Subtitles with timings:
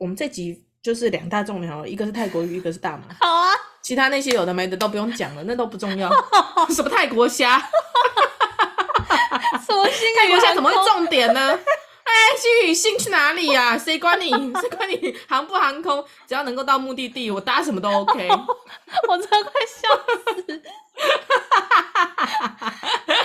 [0.00, 3.02] 我们这集就是两大重点，一个是泰国鱼，一个是大麻。
[3.20, 3.50] 好啊，
[3.82, 6.10] 其他那些有的没的都不用讲了，那都不重要。
[6.74, 7.58] 什么泰国虾？
[9.60, 9.86] 什么
[10.16, 11.58] 泰国虾怎么会重点呢？
[12.10, 13.78] 哎，星宇星去哪里呀、啊？
[13.78, 14.30] 谁管你？
[14.30, 16.04] 谁管你航不航空？
[16.26, 18.28] 只要能够到目的地，我搭什么都 OK。
[19.08, 19.88] 我真的快笑
[20.34, 20.42] 死。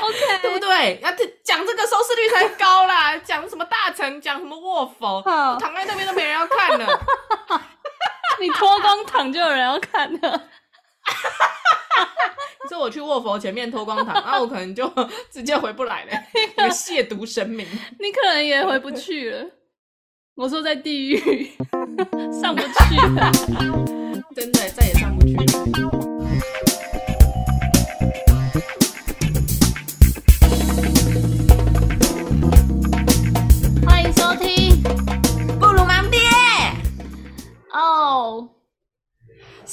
[0.01, 0.99] OK，对不对？
[1.01, 1.11] 要
[1.43, 3.17] 讲这个收视率才高啦。
[3.17, 5.23] 讲什么大城，讲什么卧佛，
[5.59, 6.85] 躺在那边都没人要看了。
[8.39, 10.49] 你脱光躺就有人要看了。
[12.63, 14.91] 你说我去卧佛前面脱光躺，那我可能就
[15.31, 16.11] 直接回不来了，
[16.57, 17.65] 那个亵渎神明。
[17.99, 19.45] 你可能也回不去了。
[20.35, 21.17] 我说在地狱
[22.41, 23.31] 上不去了，
[24.35, 25.45] 真的再也上不去了。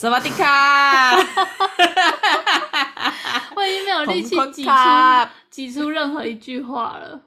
[0.02, 1.14] 萨瓦迪卡！
[3.54, 4.70] 我已经没有力气挤出
[5.48, 7.20] 挤出任何一句话了。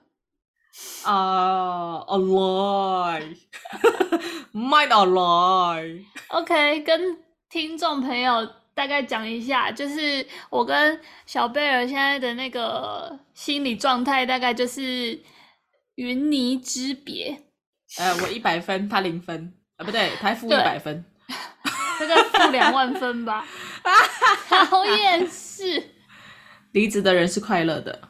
[1.05, 3.31] 啊、uh,，alive，mind
[4.91, 6.03] alive。
[6.27, 7.17] OK，跟
[7.49, 15.17] 听众朋友大概讲一下，就是我跟小贝尔现在的那个心理状态，大概就是
[15.95, 17.41] 云泥之别。
[17.97, 21.05] 呃，我一百分，他零分啊，不对，他负一百分。
[21.99, 23.45] 大概负两万分吧，
[24.69, 25.91] 好厌是。
[26.71, 28.09] 离职的人是快乐的。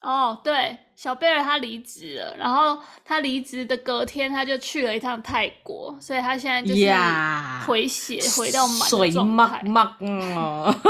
[0.00, 6.92] 哦，对，小贝尔他离职了，然后他离职的隔天他就去了一趟泰国，所以他现在就是
[7.66, 9.60] 回血回到满的状态。
[9.60, 10.74] 水默默哦。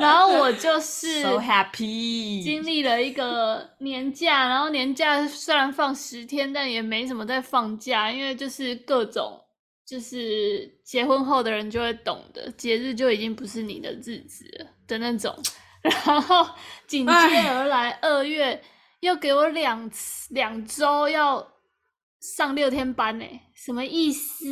[0.00, 9.40] 然后我就是 so happy，经历了一个年假，然后年假虽然放十天，但也没什么在放假，因为就是各种，
[9.86, 15.34] 就是结婚后的人就会懂的，节日就已经不是你的日子了的那种。
[16.04, 16.44] 然后
[16.86, 18.60] 紧接而来，二月
[19.00, 21.54] 又给我两次两周要
[22.20, 23.24] 上六天班呢，
[23.54, 24.44] 什么意思？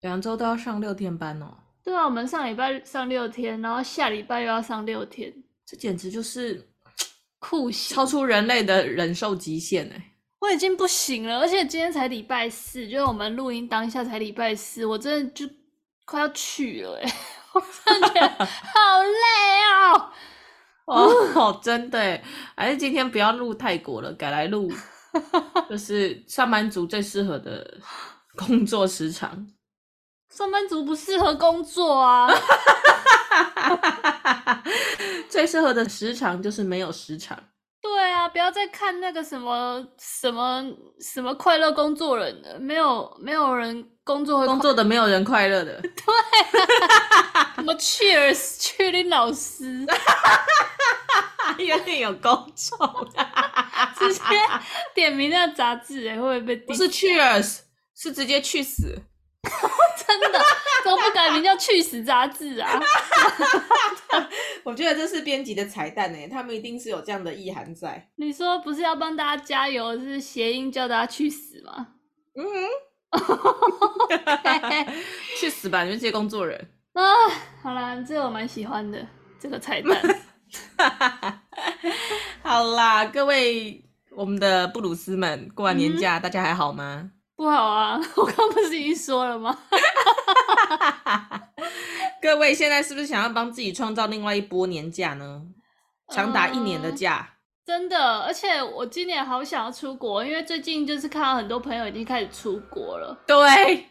[0.00, 1.58] 两周都要上六天班哦。
[1.84, 5.32] 对啊，我们上礼拜上六天，然后下礼拜又要上六天，
[5.66, 6.68] 这简直就是
[7.40, 10.12] 酷刑，超出人类的忍受极限哎！
[10.38, 15.52] 我已经不行了，而且今天才礼拜四，就是我们录音当下才礼拜四，我真的就
[16.04, 17.12] 快要去了哎！
[17.52, 19.62] 我真的觉得好累
[19.92, 20.12] 哦！
[20.86, 22.22] 哦， 真的哎，
[22.56, 24.70] 还是今天不要录泰国了，改来录，
[25.68, 27.78] 就是上班族最适合的
[28.36, 29.46] 工作时长。
[30.34, 32.26] 上班族不适合工作啊，
[35.28, 37.38] 最适合的时长就是没有时长。
[37.82, 40.64] 对啊，不要再看那个什么什么
[41.00, 45.78] 什么快乐工作人了，没有没有人工作会工作的，没有人快乐的。
[45.82, 45.90] 对，
[47.56, 49.84] 什么 Cheers，确定老师，
[51.58, 53.06] 有点有工作，
[53.98, 54.20] 直接
[54.94, 56.56] 点名那杂志，哎，会不会被？
[56.66, 57.58] 不是 Cheers，
[57.94, 58.96] 是直接去死。
[60.06, 60.38] 真的，
[60.84, 62.80] 怎么不改名叫“去死”杂志啊？
[64.64, 68.10] 我觉得这是编辑的彩蛋哎，他们一定是有这样的意涵在。
[68.16, 71.88] 你说不是要帮大家加油，是谐音叫大家去死吗？
[72.36, 72.68] 嗯哼，
[75.40, 77.02] 去死吧，你们这些工作人啊！
[77.62, 79.04] 好啦，这个我蛮喜欢的
[79.40, 80.20] 这个彩蛋。
[82.42, 87.10] 好啦，各位我们的布鲁斯们，过完年假、嗯、大家还好吗？
[87.42, 88.00] 不好啊！
[88.14, 89.58] 我刚不是已经说了吗？
[92.22, 95.42] 各位现在是不是想要帮自己创造另外一波年假呢？
[96.08, 97.34] 长达一年的假，嗯，
[97.66, 98.20] 真的！
[98.20, 103.18] 而且我今年好想要出国，因为最近就是看到很多朋友已经开始出国了。
[103.26, 103.88] 对，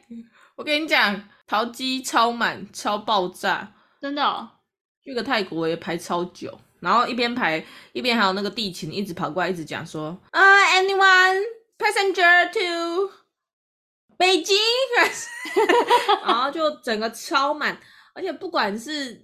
[0.55, 4.47] 我跟你讲，淘机超满，超爆炸，真的哦。
[5.03, 7.61] 去个泰国也排超久，然后一边排
[7.91, 11.37] 一边还有那个地勤一直跑过来，一直讲说啊，uh，anyone
[11.77, 13.11] passenger to。
[14.21, 14.55] 北京，
[16.23, 17.75] 然后就整个超满，
[18.13, 19.15] 而且不管是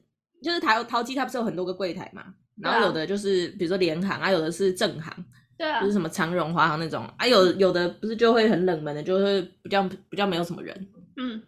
[0.44, 2.26] 就是淘淘机，它不是有很多个柜台嘛，
[2.60, 5.14] 然后有的就是比如说联航啊，有的是正行，
[5.56, 7.08] 对啊，就是什么长荣、华航那种。
[7.16, 10.76] 啊，有有的不是就会很冷门的，就是比较比较没有什么人，
[11.18, 11.40] 嗯，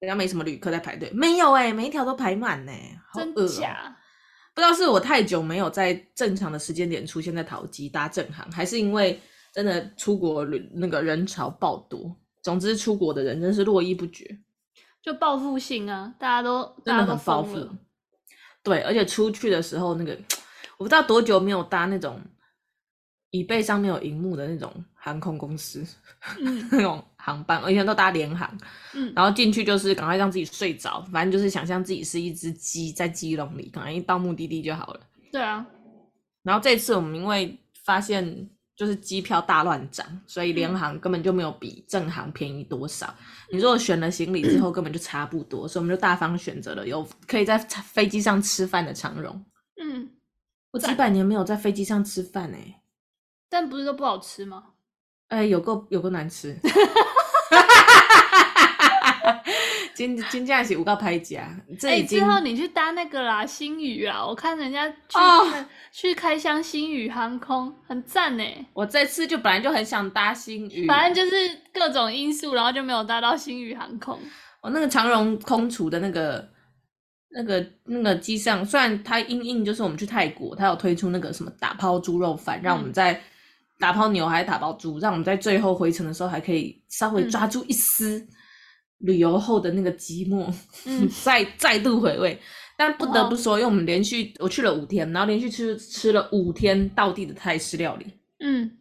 [0.00, 3.96] 比较没什么旅客在排队，没有哎、欸，每一条都排满呢、欸，好饿、喔，真假？
[4.52, 9.20] 不知道是我太久没有在正常的时间点出现在淘机搭正航，还是因为
[9.52, 10.44] 真的出国
[10.74, 12.16] 那个人潮爆多。
[12.46, 14.38] 总之，出国的人真是络绎不绝，
[15.02, 16.14] 就报复性啊！
[16.16, 17.68] 大家都真的很报复，
[18.62, 20.16] 对，而且出去的时候，那个
[20.78, 22.22] 我不知道多久没有搭那种
[23.30, 25.84] 椅背上面有荧幕的那种航空公司，
[26.38, 28.48] 嗯、 那种航班，我以前都搭联航，
[28.94, 35.00] 嗯，然后进去就是赶快让自己睡着，反正就是想象自己是一只鸡在鸡笼里，赶快一到目的地就好了。
[35.32, 35.66] 对啊，
[36.44, 43.06] 然后这次我们因为发现就是机票大乱涨，所以联航根本就没有比正航便宜多少。
[43.18, 49.44] 嗯、你如果选了行李之后根本就差不多，所以我们就大方选择了有可以在飞机上吃饭的长荣。
[49.82, 50.10] 嗯，
[50.70, 52.82] 我几百年没有在飞机上吃饭哎、欸。
[53.48, 54.62] 但不是都不好吃吗？
[55.28, 56.54] 哎、欸，有够有够难吃。
[59.96, 61.48] 今今天是五告拍家，
[61.80, 68.44] 这已经、欸、之后你去搭那个啦，星宇啊，我看人家去、哦、去开箱星宇航空，很赞呢。
[68.74, 74.18] 我这次就本来就很想搭星宇，反正就是各种因素，然后就没有搭到星宇航空。
[74.60, 76.46] 我那个长荣空厨的那个
[77.30, 83.20] 那个那个机上，虽然它因应就是我们去泰国，它有推出那个什么打抛猪肉饭，让我们在。
[83.78, 88.26] 打抛牛还是打抛猪，让我们在最后回程的时候还可以稍微抓住一丝
[88.98, 90.52] 旅游后的那个寂寞，
[90.86, 92.40] 嗯、再再度回味。
[92.78, 98.04] 但不得不说，因为我们连续我去了五天，然后连续吃吃了五天到地的泰式料理，
[98.40, 98.76] 嗯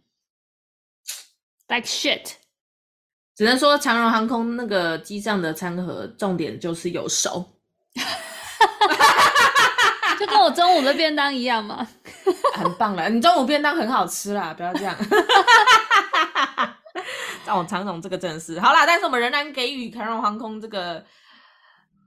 [1.69, 2.31] ，like shit，
[3.37, 7.53] 只能说长荣航空那个机上的餐盒，重点就是有熟。
[10.19, 11.87] 就跟我中午的便当一样嘛，
[12.55, 13.07] 很棒了。
[13.09, 14.93] 你中午便当很好吃啦，不要这样。
[17.45, 21.03] 让我长荣这个真的是好啦，但是我们仍然给予凯荣航空这个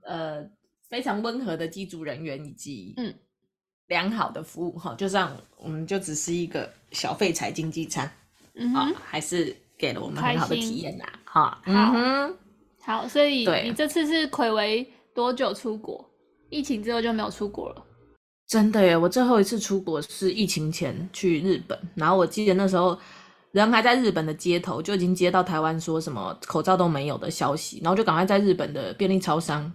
[0.03, 0.43] 呃
[0.89, 3.13] 非常温和的机组人员以及嗯
[3.87, 8.11] 良好的服务哈，就这样，我们就只是一个小废柴经济餐，
[8.55, 12.37] 嗯哼，还是给了我们很好的体验呐，哈，好，嗯、
[12.81, 16.07] 好，所以你这次是睽违多久出国？
[16.49, 17.85] 疫情之后就没有出国了。
[18.47, 18.97] 真的耶！
[18.97, 22.99] 我最后一次出国是疫情前去日本，然后我记得那时候
[23.51, 29.71] 人还在日本的街头，就已经接到台湾说什么口罩都没有的消息，然后就赶快在日本的便利超商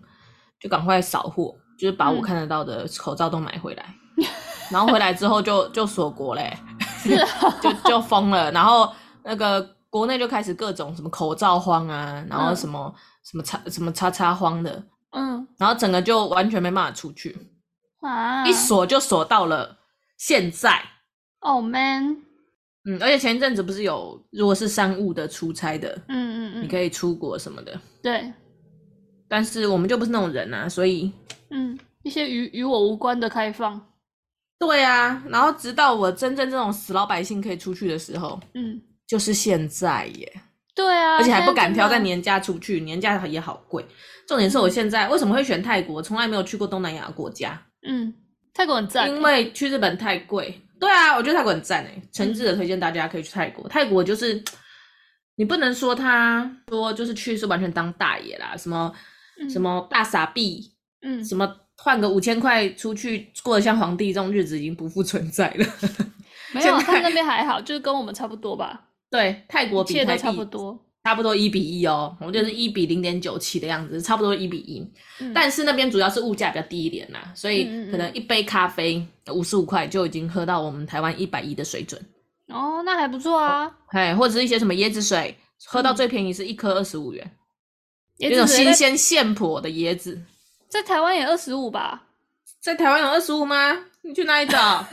[0.61, 4.25] 就赶快扫货，就是把我看得到的口罩都买回来，嗯、
[4.71, 6.57] 然后回来之后就就锁国嘞，
[7.61, 8.93] 就就封了，然后
[9.25, 17.37] 那个国内就开始各种什么口罩荒啊，然后什么、嗯、什么叉什么叉叉荒的，嗯，然后整个就完全没办法出去。
[18.47, 19.79] 一锁就锁到了
[20.19, 20.83] 现在
[21.41, 22.24] ，Oh man！
[22.87, 28.33] 嗯，而且前一阵子不是有，如果是商务的出差的，嗯嗯嗯，你可以出国什么的，对。
[29.27, 31.11] 但是我们就不是那种人啊，所以，
[31.51, 33.81] 嗯，一些与与我无关的开放，
[34.59, 35.25] 对啊。
[35.29, 40.33] 然后直到我真正这种死老百姓可以出去的时候，嗯，就是现在耶。
[40.75, 43.85] 对啊，而且还不敢挑在年假出去，年假也好贵。
[44.29, 46.03] 重点是我现在为什么会选泰国？
[46.03, 47.61] 从来没有去过东南亚国家。
[47.87, 48.13] 嗯，
[48.53, 50.61] 泰国很赞，因为去日本太贵。
[50.81, 53.69] 对啊，我觉得泰国很赞诶，诚挚的推荐大家可以去泰国。
[53.69, 54.43] 泰国就是
[55.37, 58.93] 你不能说他说就是去是完全当大爷啦，什么、
[59.41, 60.73] 嗯、什么大傻逼，
[61.03, 65.67] 嗯，什么换个五千块出去过得像皇帝这种日子已经不复存在了。
[66.53, 68.89] 没有，他那边还好，就是跟我们差不多吧。
[69.11, 70.84] 对，泰国比泰都差不多。
[71.05, 74.81] 差不多一比一哦，我们就是一比零点九七的样子，差不多一比一。
[75.21, 82.01] 嗯，但是那边主要是物价比较低一点啦，所以可能一杯咖啡五十五块就已经喝到我们台湾一百一的水准。
[82.49, 83.71] 哦，那还不错啊。
[83.87, 85.37] 嘿，或者是一些什么椰子水，
[85.67, 87.31] 喝到最便宜是一颗二十五元，
[88.19, 90.19] 那种新鲜现剖的椰子，
[90.69, 92.05] 在台湾也二十五吧？
[92.61, 93.79] 在台湾有二十五吗？
[94.01, 94.87] 你去哪里找？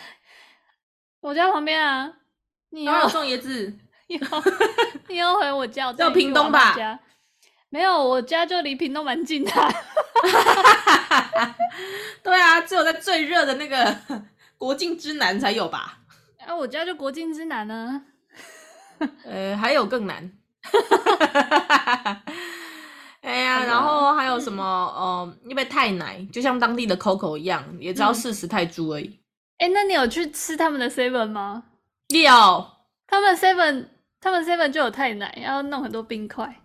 [1.20, 2.12] 我家旁边啊。
[2.68, 3.72] 你有送椰子？
[4.08, 4.42] 你要
[5.08, 6.74] 你要回我家，到屏东吧？
[7.68, 9.50] 没有，我家就离屏东蛮近的。
[12.22, 13.96] 对啊，只有在最热的那个
[14.56, 15.98] 国境之南才有吧？
[16.46, 18.02] 啊，我家就国境之南呢。
[19.24, 20.32] 呃，还有更南。
[23.20, 24.62] 哎呀，然后还有什么？
[24.64, 29.18] 呃，因为太奶，就像当地的 COCO 一样，也只要四十泰铢而已。
[29.58, 31.64] 哎、嗯，那你有去吃他们的 seven 吗？
[32.08, 32.70] 有，
[33.08, 33.88] 他们 seven。
[34.20, 36.62] 他们 seven 就有太奶，要弄很多冰块。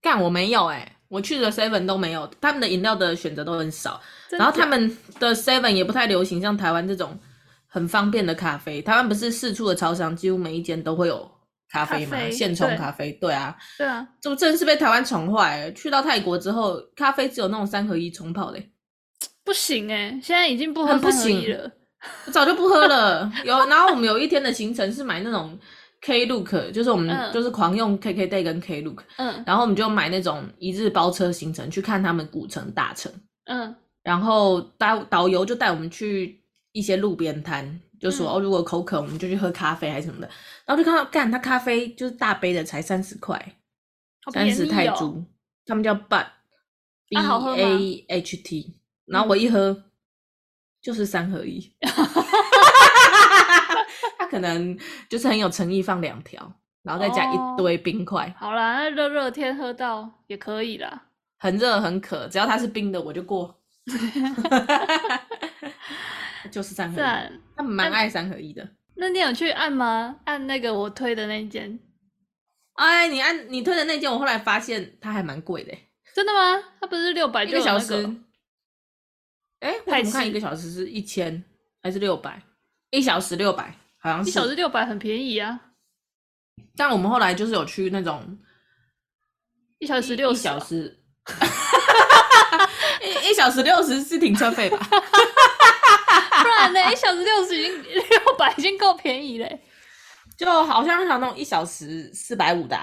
[0.00, 2.26] 干，我没有哎、欸，我去的 seven 都没有。
[2.40, 7.18] 他们的饮料的选择都很少，然后他们的 seven 也不太流行像台湾这种
[7.66, 8.82] 很方便的咖啡。
[8.82, 11.30] 台湾不是四处的超商，几乎每一间都会有
[11.70, 13.12] 咖啡嘛，现冲咖啡。
[13.12, 15.72] 对啊，对啊，就真是被台湾宠坏。
[15.72, 18.62] 去到泰国之后，咖啡只有那种三合一冲泡的，
[19.42, 21.70] 不行哎、欸，现在已经不喝三合一了，
[22.26, 23.32] 我早就不喝了。
[23.42, 25.58] 有，然后我们有一天的行程是买那种。
[26.04, 33.10] Klook 就是我们就是狂用 KKday 跟 Klook，嗯，然后我们就买那种一日包车行程去看他们古城大城，
[33.46, 36.38] 嗯，然后导导游就带我们去
[36.72, 40.28] 一些路边摊，就说、嗯、哦，如果口渴，我们就去喝咖啡还是什么的。
[40.66, 43.56] 然后就看到，干他咖啡就是大杯的，才三十块，
[44.30, 45.24] 三十泰铢。
[45.64, 48.74] 他们叫 But，B A H T。
[49.06, 49.84] 然后我一喝、嗯、
[50.82, 51.72] 就是三合一。
[54.34, 54.76] 他可能
[55.08, 58.26] 就是很有诚意，放两条，然后再加一堆冰块。
[58.26, 61.04] 哦、好啦，那热热天喝到也可以啦。
[61.38, 63.62] 很热很渴，只要它是冰的我就过。
[66.50, 67.04] 就是三合一，
[67.56, 68.68] 他们蛮爱三合一的。
[68.96, 70.16] 那你有去按吗？
[70.24, 71.78] 按那个我推的那间？
[72.74, 75.72] 哎，你按你推的那间，我后来发现它还蛮贵的。
[76.12, 76.60] 真的吗？
[76.80, 77.94] 它不是六百、那个、一个小时？
[79.60, 81.44] 哎、欸，我们看一个小时是一千
[81.82, 82.42] 还是六百？
[82.90, 84.30] 一小时六百，好像是。
[84.30, 85.58] 一小时六百很便宜啊。
[86.76, 88.38] 但我们后来就是有去那种
[89.78, 91.02] 一小时六十小时，
[93.02, 94.78] 一 一小时六十是停车费吧？
[96.42, 96.92] 不然呢？
[96.92, 99.60] 一小时六十已经六百，已经够便宜嘞。
[100.36, 102.76] 就好像像那种一小时四百五的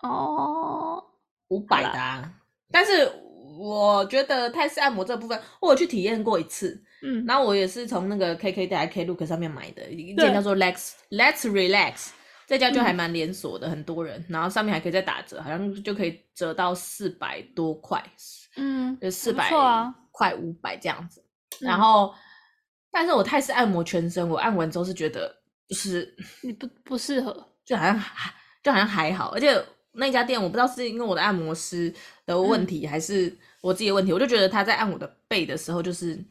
[0.00, 1.02] 哦，
[1.48, 2.30] 五百的。
[2.70, 3.10] 但是
[3.58, 6.82] 我觉得泰式按摩这部分，我有去体验过一次。
[7.02, 12.08] 嗯，然后我也是从那个 KK 带 Klook 上面买的一件叫做 Let's Let's Relax，
[12.46, 14.24] 这家就还蛮连锁的，很多人。
[14.28, 18.02] 然后上面还可以再打折，好像就可以折到四百多块。
[18.56, 19.50] 嗯，就四百
[20.10, 21.24] 块五百这样子。
[21.60, 22.14] 然后。
[22.94, 25.34] 但是我泰式按摩全身，我按完之后是觉得
[25.66, 27.32] 就是你不不适合，
[27.64, 27.98] 就好像
[28.62, 29.48] 就好像还好，而且
[29.92, 31.90] 那家店我不知道是因为我的按摩师
[32.26, 36.22] 的问题，嗯、还是我自己的问题，我就觉得他在按我的背的时候，就是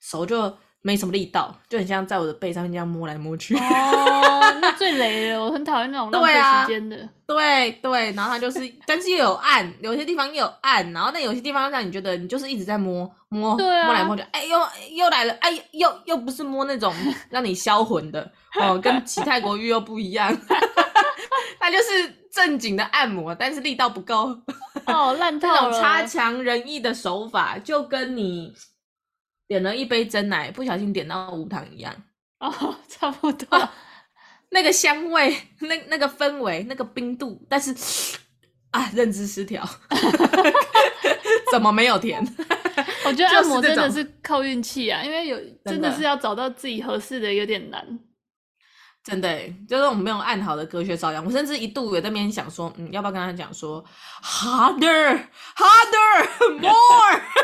[0.00, 0.56] 手就。
[0.80, 3.52] 没什么力道，就很像在我的背上面这样摸来摸去。
[3.56, 3.60] 哦，
[4.62, 6.96] 那最雷了，我很讨厌那种浪费时间的。
[7.26, 14.56] 对对，然后他就是，但是又有按，有些地方又有按，然后但有些地方让你觉得你就是一直在摸摸，对啊、摸来摸去，哎又
[14.94, 16.94] 又来了，哎又又不是摸那种
[17.28, 20.34] 让你销魂的哦，跟其泰国浴又不一样，
[21.58, 24.28] 他就是正经的按摩，但是力道不够。
[24.86, 25.54] 哦，烂透了。
[25.54, 28.54] 这种差强人意的手法，就跟你。
[29.48, 31.92] 点了一杯真奶，不小心点到无糖一样
[32.38, 33.56] 哦，差不多。
[33.56, 33.74] 啊、
[34.50, 37.74] 那个香味，那那个氛围，那个冰度，但是
[38.70, 39.66] 啊，认知失调，
[41.50, 42.22] 怎么没有甜？
[43.06, 47.98] 我觉得 按摩真的是靠运气啊，因为有真的是要找到自己合适的有点难。
[49.08, 51.24] 真的，就是我们没有按好的隔靴搔痒。
[51.24, 53.82] 我甚至一度有在那边想说，嗯，要不要跟他讲说
[54.22, 57.20] ，harder，harder，more。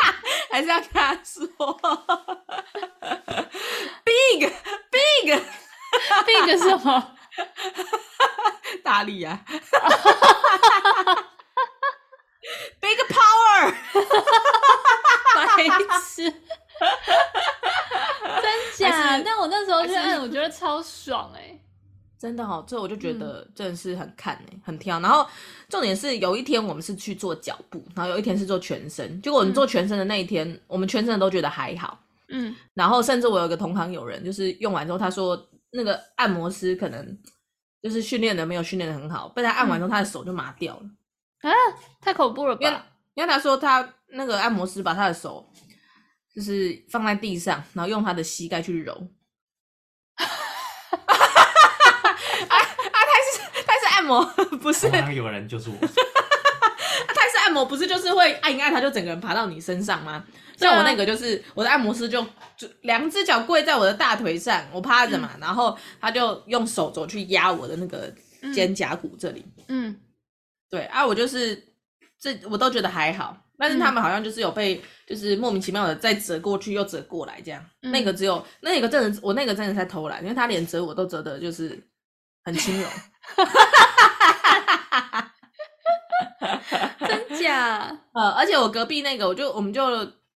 [0.50, 1.46] 还是要跟他说
[4.04, 4.46] ，big
[4.90, 5.40] big
[6.26, 7.16] big 是什么？
[8.82, 9.38] 大力啊
[12.80, 13.72] ！big power，
[15.34, 15.68] 白
[16.00, 16.32] 痴，
[18.42, 19.20] 真假？
[19.24, 21.60] 但我那时候去按，我觉得超爽哎、欸。
[22.18, 25.00] 真的哦，这我就觉得真的是很看哎、欸嗯，很挑。
[25.00, 25.26] 然后
[25.70, 29.22] 重点是有一天我们是去做脚部，然后有一天是做全身。
[29.22, 31.98] 结果我们做全身的那一天，嗯、我们全身的都觉得还好。
[32.28, 32.54] 嗯。
[32.74, 37.18] 然后甚至我有个同行友人，就是用完之后，他说那个按摩师可能
[37.82, 40.82] 就是训练的没有训练的很好，被他按完之后，他的手就麻掉了。
[41.40, 41.50] 啊，
[42.02, 42.60] 太恐怖了吧？
[42.62, 42.80] 因为
[43.14, 45.50] 因为他说他那个按摩师把他的手
[46.34, 49.08] 就是放在地上，然后用他的膝盖去揉。
[53.92, 54.24] 按摩
[54.62, 60.24] 不是有人就是我， 泰式按摩不是就是会按一按，他就整个人爬到你身上吗？
[60.56, 68.12] 像我那个就是我的按摩师就就两只脚跪在我的大腿上，我趴着嘛、嗯，然后他就用手肘去压我的那个
[68.54, 69.44] 肩胛骨这里。
[69.68, 70.00] 嗯，
[70.70, 71.74] 对啊，我就是
[72.18, 77.62] 这我都觉得还好，但是他们好像就是有被就是莫名其妙的再折过去又折过来这样。
[77.82, 81.78] 嗯、那个只有那个真的我那个真的在偷懒，因为他连折我都折的就是
[82.42, 82.88] 很轻柔。
[87.06, 87.96] 真假？
[88.12, 89.82] 呃，而且我隔壁那个，我就我们就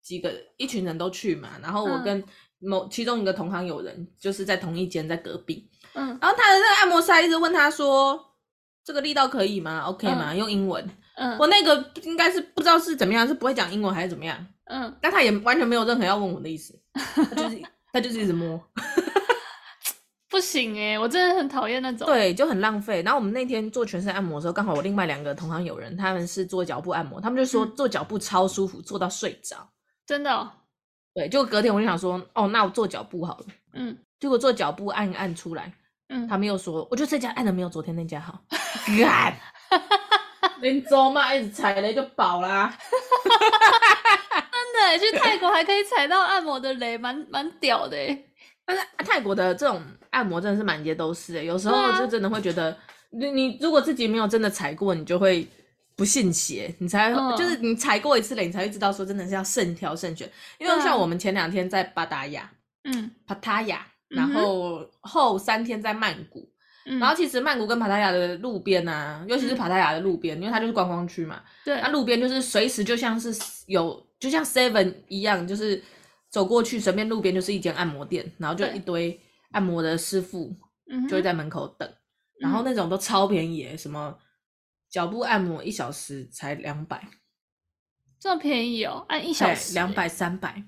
[0.02, 2.24] 几个一群人都去嘛，然后我跟
[2.58, 5.70] 某其中一个同行有人就是在同一间，在隔壁。
[5.92, 8.18] 嗯，然后他的那个按摩师一直问他说
[8.84, 10.88] ：“这个力道可以吗？OK 吗？”嗯、用英文。
[11.16, 14.46] 嗯，我那个应该是不知道是怎么样，是不会讲英文还是怎么样。
[14.64, 17.62] 嗯，但他也完全没有任何要问我的意思，他就是
[17.92, 18.62] 他就是一直摸。
[20.28, 22.06] 不行哎、欸，我真的很讨厌那种。
[22.06, 23.02] 对，就很浪费。
[23.02, 29.68] 然后我们那天做全身按摩的时候，刚好我另外两个同行有人，他们是做脚部按摩，他们就说做脚部超舒服，做到睡着。
[30.06, 30.48] 真的、哦？
[31.14, 33.46] 对，就隔天我就想说，哦，那我做脚部好了。
[33.74, 33.98] 嗯。
[34.20, 35.72] 结果做脚部按一按出来，
[36.10, 38.40] 嗯，他们又说，我觉得这家按的没有昨天那家好。
[38.98, 39.34] 干！
[40.60, 42.72] 连周嘛一直踩雷就饱啦。
[43.22, 47.96] 真的，去泰国还可以踩到按摩的雷，蛮蛮屌的。
[48.64, 52.76] 但是泰国的这种按摩真的是满街都是，有时候就真的会觉得，
[53.10, 55.46] 你、啊、你如果自己没有真的踩过，你就会
[55.96, 60.30] 不信邪，你才、嗯、就是你踩过一次雷，你才会知道说真的是要慎挑慎选。
[60.58, 62.50] 因为像我们前两天在巴达雅，
[62.84, 66.48] 嗯，帕塔亚，然后后三天在曼谷。
[66.98, 71.40] 然后其实曼谷跟帕塔亚的路边啊，尤其是帕塔亚的路边，因为它就是观光区嘛。
[71.64, 71.80] 对。
[71.80, 73.32] 那路边就是随时就像是
[73.66, 75.80] 有，就像 Seven 一样，就是
[76.30, 79.20] 走过去随便路边就是一间按摩店，然后就一堆
[79.52, 80.52] 按摩的师傅
[81.08, 81.88] 就会在门口等，
[82.40, 84.18] 然后那种都超便宜，什么
[84.90, 87.06] 脚部按摩一小时才两百，
[88.18, 89.04] 这么便宜哦？
[89.08, 90.64] 按一小时两百三百？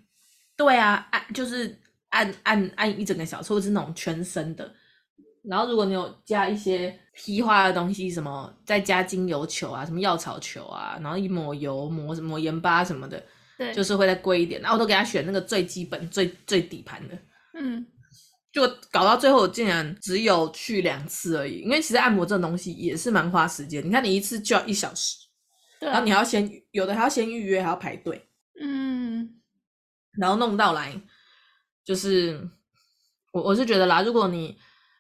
[0.57, 4.73] 对啊，按就是按按按一整个小时，或者是那种全身的。
[5.43, 13.21] 然后，如果你有加一些批发的东西，什么再加精油球啊，什么药草球啊，然后一抹油、抹抹盐巴什么的，
[13.59, 14.61] 对，就是会再贵一点。
[14.61, 17.19] 然后我都给他选那个最基本、最最底盘的，
[17.59, 17.85] 嗯，
[18.53, 21.59] 就搞到最后竟然只有去两次而已。
[21.63, 25.17] 因为其实按摩这种东西也是蛮花时间，你看你一次就要一小时，
[25.81, 28.29] 对，然后你还要先有的还要先预约，还要排队，
[28.61, 29.29] 嗯，
[30.13, 30.93] 然后弄到来，
[31.85, 32.49] 就是
[33.33, 34.57] 我我是觉得啦，如果你。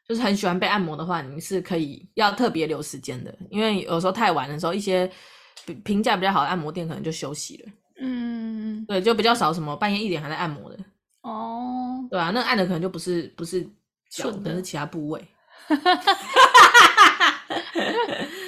[0.08, 5.10] 就是很喜欢被按摩的话，你是可以要特别留时间的，因为有时候太晚的时候，一些
[5.84, 7.72] 评价比较好的按摩店可能就休息了。
[8.00, 10.78] 嗯，对，就比较少什么半夜一点还在按摩的。
[11.22, 13.62] 哦，对啊，那个按的可能就不是不是
[14.10, 15.24] 脚，可能是其他部位。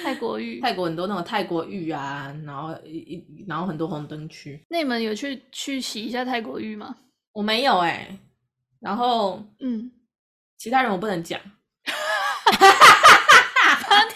[0.03, 4.61] 泰国浴， 泰国很多那种泰国浴啊，然后一然后很多红灯区。
[4.69, 6.95] 那你们有去去洗一下泰国浴吗？
[7.31, 8.19] 我没有哎、欸，
[8.81, 9.89] 然后嗯。
[10.57, 11.39] 其他人我不能讲，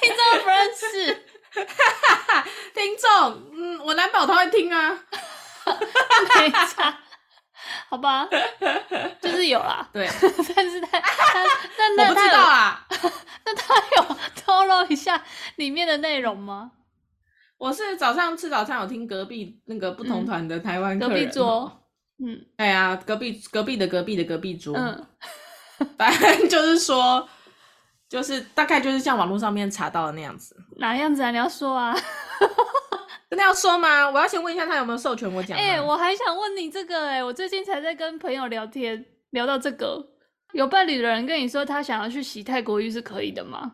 [0.02, 1.14] 听众不认识，
[2.74, 5.00] 听众，嗯，我男宝他会听啊，
[6.38, 6.98] 没差，
[7.90, 8.28] 好吧，
[9.22, 10.10] 就是有啦， 对，
[10.56, 11.46] 但是他，他，
[11.78, 12.88] 但那他，我不知道啊，
[13.46, 15.24] 那他有透露一下
[15.58, 16.72] 里面的内容吗？
[17.58, 21.84] 我是早上吃早餐有听隔壁那个不同团的台湾隔壁桌，
[22.26, 25.06] 嗯，哎呀，隔壁隔壁的隔壁的隔壁桌，嗯。
[25.98, 27.28] 反正就是说，
[28.08, 30.56] 就是大概就是像网络上面查到的那样子。
[30.78, 31.32] 哪样子啊？
[31.32, 31.96] 你要说啊？
[33.30, 34.10] 真的要说吗？
[34.10, 35.58] 我要先问一下他有没有授权我讲。
[35.58, 40.04] 哎、欸，我还想问你这个、欸，哎，我最近才在跟朋友聊天，聊到这个，
[40.54, 43.74] 有伴侣的人跟你说他想要去洗泰国浴是可以的吗？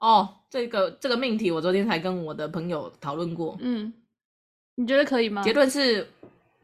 [0.00, 3.56] 哦，这个这个命题我昨天才跟我的朋友讨论过。
[3.60, 3.94] 嗯，
[4.74, 5.42] 你觉得可以吗？
[5.42, 6.10] 结论是，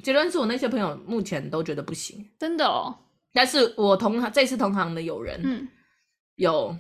[0.03, 2.29] 结论是我那些朋友目前都觉得不行。
[2.41, 2.93] 真的哦。
[3.33, 5.69] 但是我同行这次同行的友人，嗯，
[6.37, 6.77] 有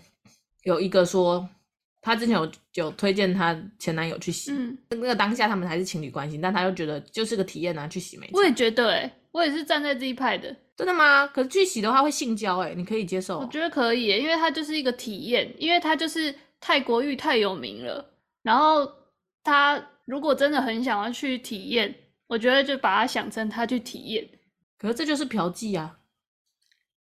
[0.64, 1.48] 有一个说，
[2.00, 8.28] 他之前有有推荐他前男友去洗，嗯，那个当下他们还是情侣关系，但他又觉得就是个体验啊，去洗没？
[8.32, 10.54] 我也觉得、欸，诶我也是站在这一派的。
[10.74, 11.26] 真的吗？
[11.26, 13.38] 可是去洗的话会性交、欸，诶你可以接受？
[13.38, 18.04] 我觉得可以、欸，因为他就是一个体验，因为他就是泰国浴太有名了，
[18.42, 18.90] 然后
[19.44, 21.94] 他如果真的很想要去体验，
[22.26, 24.28] 我觉得就把他想成他去体验。
[24.78, 25.98] 可是这就是嫖妓啊。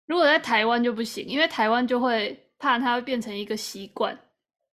[0.06, 4.18] 如果在台湾就不行，因为台湾就会怕它会变成一个习惯，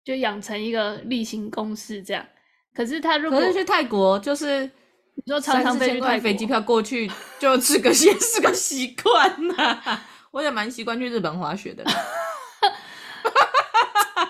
[0.03, 2.25] 就养成一个例行公事这样。
[2.73, 4.69] 可是他如果可是去泰国，就是
[5.15, 7.09] 你说常常飞去泰国，飞机票过去
[7.39, 10.01] 就这个也是个习惯呐。
[10.31, 11.83] 我也蛮习惯去日本滑雪的，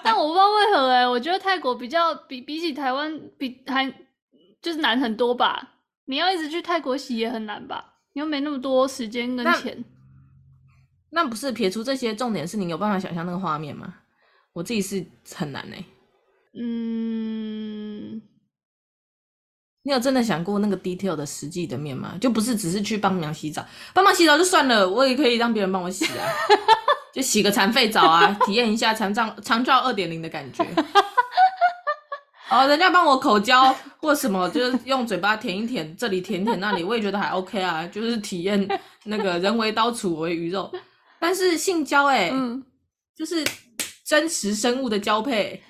[0.04, 3.92] 但我不知道为何哎、欸，我觉得泰国比较比比起台湾比还
[4.62, 5.72] 就是难很多吧。
[6.06, 7.96] 你要一直去泰国洗也很难吧？
[8.14, 9.84] 你又没那么多时间跟钱。
[11.16, 13.94] 那不是撇除这些，重点是你有办法想象那个画面吗？
[14.52, 15.86] 我自己是很难呢、欸。
[16.60, 18.22] 嗯，
[19.84, 22.18] 你有真的想过那个 detail 的实际的面吗？
[22.20, 26.28] 就不是只是去帮忙洗澡，帮忙洗澡就算了，我也可以让别人帮我洗啊，
[27.16, 30.66] 就洗个残废澡啊，体验一下残障长照二点零的感觉。
[32.52, 38.68] 哦，人家帮我口交或什么，就是用嘴巴舔一舔这里，舔舔那里，我也觉得还 OK 啊，就是体验
[39.06, 40.70] 那个人为刀俎我为鱼肉。
[41.20, 42.64] 但是性交哎、欸，嗯，
[43.16, 43.44] 就是
[44.04, 45.64] 真实生物的交配，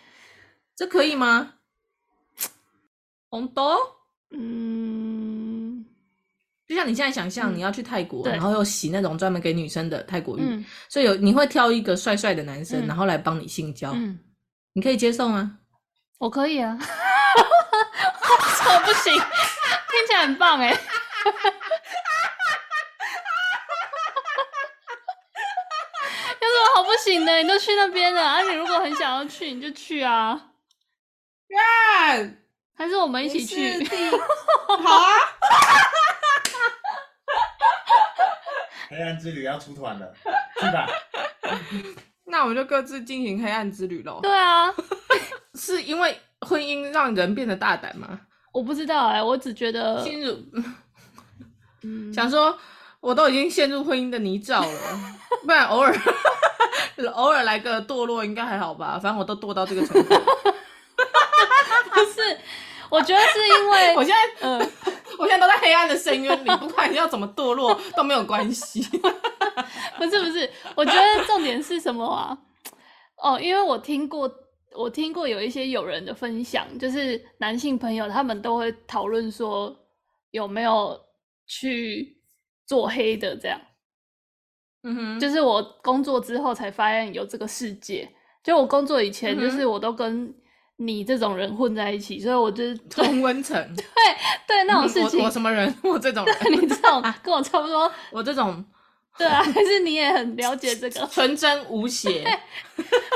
[0.75, 1.53] 这可以吗？
[3.29, 3.77] 红豆，
[4.31, 5.85] 嗯，
[6.67, 14.19] 就像你现在想象，你要去泰国，嗯、然后又洗那种专门给女生的泰国浴，嗯、所以有你会挑一个帅帅的男生，嗯、然后来帮你性交，嗯，
[14.73, 15.59] 你可以接受吗？
[16.17, 16.85] 我可以啊， 我
[18.85, 20.79] 不行，听起来很棒哎、欸。
[26.83, 28.41] 不行的，你都去那边了啊！
[28.41, 30.39] 你如果很想要去，你就去啊。
[32.77, 33.83] 还是我们一起去？
[34.67, 35.09] 好啊。
[38.89, 40.13] 黑暗之旅要出团了，
[40.59, 40.85] 去吧。
[42.25, 44.19] 那我们就各自进行黑暗之旅喽。
[44.21, 44.73] 对啊，
[45.55, 48.19] 是因为婚姻让人变得大胆吗？
[48.51, 50.37] 我不知道哎、欸，我只觉得进入，
[51.83, 52.57] 嗯，想说
[52.99, 55.93] 我都已经陷入婚姻的泥沼了，不然偶尔
[57.13, 58.99] 偶尔来个堕落应该还好吧？
[59.01, 60.15] 反正我都堕到这个程度。
[61.93, 62.37] 不是，
[62.89, 64.59] 我觉得是因为我现在，嗯，
[65.17, 68.81] 我现在都在黑暗的深渊里，不管你要怎么堕落都没有关系。
[69.97, 72.37] 不是不是，我觉得重点是什么啊？
[73.17, 74.29] 哦，因为我听过，
[74.73, 79.73] 我听过有一些友人的分享，就是男性朋友他们都会讨论说
[80.31, 80.99] 有没有
[81.47, 82.17] 去
[82.65, 83.59] 做黑的这样。
[84.85, 88.07] 嗯哼，就是我工作之后才发现有这个世界，
[88.43, 90.33] 就我工作以前就是我都跟
[90.77, 93.55] 你这种人混在一起，所以我就是同温 层。
[93.75, 93.83] 对
[94.47, 95.73] 对，那种事情我，我什么人？
[95.83, 97.91] 我这种人，你这种跟我差不多。
[98.11, 98.63] 我这种。
[99.17, 102.21] 对啊， 还是你也很了解这个纯真无邪。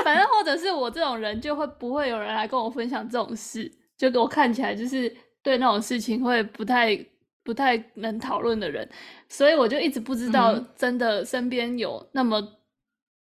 [0.02, 6.96] 反正或者是我这种人，就会不会有人来跟我分享这种事，就给我看起来就是对那种事情会不太
[7.42, 8.88] 不太能讨论的人，
[9.28, 12.40] 所以我就一直不知道真的身边有那么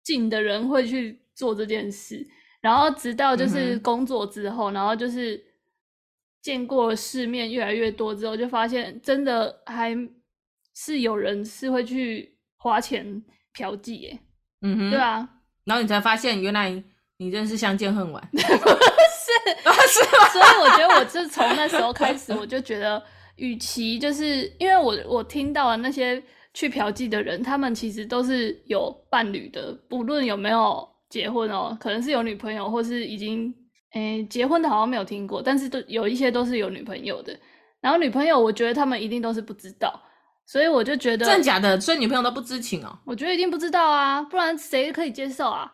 [0.03, 2.25] 近的人会去做这件事，
[2.61, 5.43] 然后直到就是工作之后，然后就是
[6.41, 9.95] 见过世面越来越多之后，就发现真的还
[10.75, 12.31] 是有人是会去。
[12.63, 13.21] 花钱
[13.51, 14.17] 嫖妓耶，
[14.61, 15.27] 嗯哼，对啊，
[15.65, 16.81] 然后你才发现原来
[17.17, 20.29] 你真是相见恨晚， 是， 是吗？
[20.29, 23.03] 所以我觉得我就从那时候开始，我就觉得，
[23.35, 26.21] 与其就是因为我我听到了那些
[26.53, 33.53] 去嫖妓的人，他们其实都是有伴侣的，不论有没有结婚哦，可能是有女朋友，或是已经
[33.93, 37.37] 诶结婚的，好像没有听过，但是都有一些都是有女朋友的，
[37.81, 39.93] 然后女朋友，我觉得他们一定都是不知道。
[40.45, 41.79] 所以我就觉得，真的假的？
[41.79, 42.99] 所以女朋友都不知情哦？
[43.05, 45.71] 我觉得一定不知道啊，不然谁可以接受啊？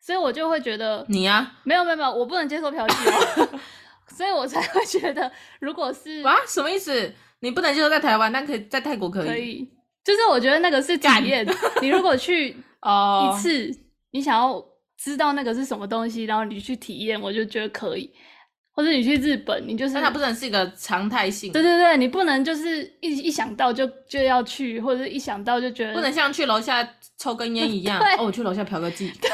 [0.00, 3.60] 所以我就会觉得你呀、啊，没有没有没有，我不能接受嫖妓哦，
[4.18, 7.14] 所以我才会觉得，如果是啊，什么意思？
[7.38, 9.28] 你不能接受在台湾，但可以在泰国可以？
[9.28, 9.68] 可以，
[10.04, 11.46] 就是我觉得那个是体验。
[11.80, 13.70] 你如果去 哦一次，
[14.10, 14.60] 你想要
[14.98, 18.12] 知道那个是什么东西，然后你去体验，我就觉得可以。
[18.72, 21.52] 或者你去日本，你就是，但它不能是一个常态性。
[21.52, 28.00] 对对对，你不能就是一一想到就就要去，或者一想到就觉得不能像去楼下抽根烟一样。
[28.18, 29.10] 哦，我去楼下嫖个妓。
[29.20, 29.28] 对，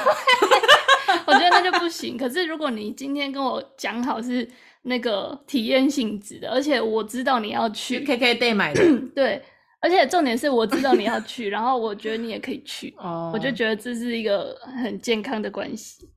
[1.27, 2.17] 我觉得那就不行。
[2.17, 4.51] 可是如果你今天跟我讲好是
[4.87, 8.83] 那个体验性质的，而且我知道你要去，KKday 买的。
[9.17, 9.43] 对，
[9.81, 16.11] 而且重点是我知道你要去，然后我觉得你也可以去，哦，我就觉得这是一个很健康的关系。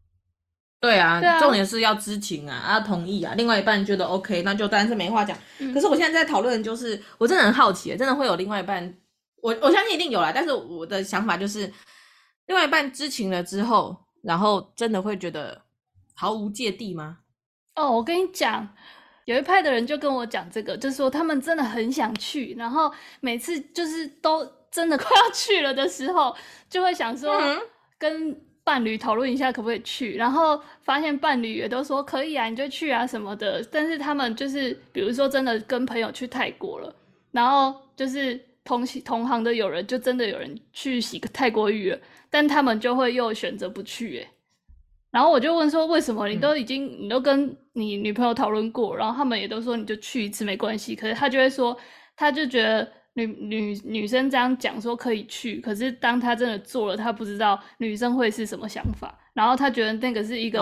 [0.80, 3.34] 对啊，对啊，重点是要知情啊，啊同意啊。
[3.36, 5.36] 另外一半觉得 OK，那就当然是没话讲。
[5.60, 5.74] 嗯。
[5.74, 8.94] 可是我现在在讨论就是，我真的很好奇，真的会有另外一半，
[9.42, 10.32] 我我相信一定有啦。
[10.36, 11.72] 但是我的想法就是，
[12.46, 15.60] 另外一半知情了之后，然后真的会觉得
[16.14, 17.18] 毫无芥蒂吗？
[17.78, 18.68] 哦，我跟你讲，
[19.26, 26.36] 有一派的人就跟我讲这个，就是说他们真的很想去，然后每次就是都真的 快要去了的时候，
[26.70, 27.40] 就会想说
[27.98, 28.36] 跟。
[28.68, 33.64] 伴侣讨论一下可不可以去，然后发现伴侣也都说可以啊，你就去啊什么的。
[33.72, 36.94] 但是他们就是，比如说真的跟朋友去泰国了，
[37.32, 44.30] 然后就是同同行的有人就真的有人去洗个泰国浴了，但他们就会又选择不去诶。
[45.18, 46.28] 然后我就问说，为什么？
[46.28, 51.76] 你都已经你都跟你女朋友讨论过，然后他们也都说你就去一次没关系，可是他就会说，
[52.16, 52.88] 他就觉得。
[53.18, 60.60] 女女女生这样讲说可以去，可是当他真的做了，他不知道女生会是什么想法，然后他觉得那个是一个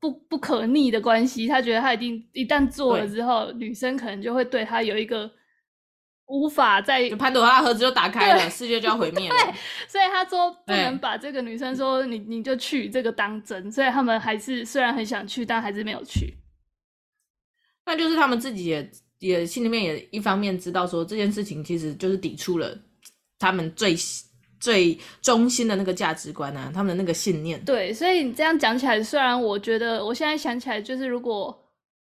[0.00, 0.16] 不、oh.
[0.30, 5.30] 不可逆的关系，他觉得他一定一旦做了之后，女生可能就会对他有一个
[6.26, 9.36] 无法再潘朵拉盒子就打开了，世界就要毁灭了。
[9.36, 9.54] 对，
[9.88, 16.34] 所以他说不能把这个女生说你你就去这个当真，所以他们还是虽然很想去，但还是没有去。
[17.86, 18.90] 那就是他们自己也。
[19.20, 22.76] 也心里面也一方面知道说这件事情其实就是抵触了
[23.38, 23.96] 他们最
[24.60, 27.64] 最中心的那个价值观啊，他们的那个信念。
[27.64, 31.58] 对，所以你这样讲起来，虽然我觉得我现在想起来，就是如果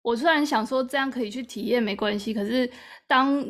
[0.03, 2.71] 我虽然想说这样可以去体验没关系，可是
[3.09, 3.45] 当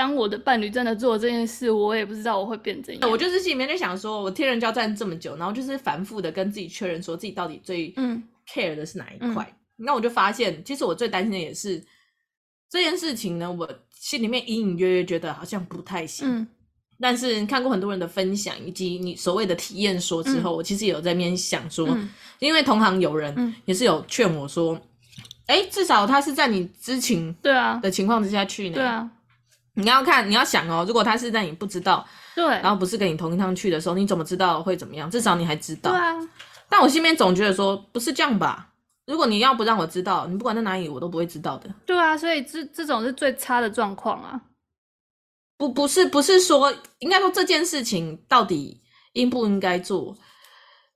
[0.00, 3.10] 当我的伴侣真的做了这件事，我也不知道我会变怎样。
[3.10, 9.44] 我就是心里面就想说，我天人交战这么久，然后就是反复的跟自己确认说自己到底最嗯 care 的是哪一块，
[9.76, 11.84] 嗯，那我就发现，其实我最担心的也是。
[12.70, 16.26] 这件事情呢，我心里面隐隐约约觉得好像不太行。
[16.26, 16.48] 嗯，
[16.98, 22.08] 但是看过很多人的分享，以及你所谓的体验说之后，嗯，我其实也有在面想说，嗯，
[22.38, 24.80] 因为同行有人也是有劝我说，
[25.46, 28.76] 哎，嗯，至少他是在你知情对啊的情况之下去呢。
[28.76, 29.10] 对啊，
[29.74, 35.10] 你要看，你要想哦，如果他是在你不知道，对，然后不是跟你同一趟去的时候，你怎么知道会怎么样？
[35.10, 35.90] 至少你还知道。
[35.90, 36.16] 对啊。
[36.68, 38.68] 但我心里面总觉得说，不是这样吧？
[39.06, 41.68] 如果你要不让我知道，你不管在哪里，我都不会知道的。
[41.84, 44.40] 对啊，所以这这种是最差的状况啊。
[45.56, 48.80] 不，不是，不是说，应该说这件事情到底
[49.14, 50.16] 应不应该做？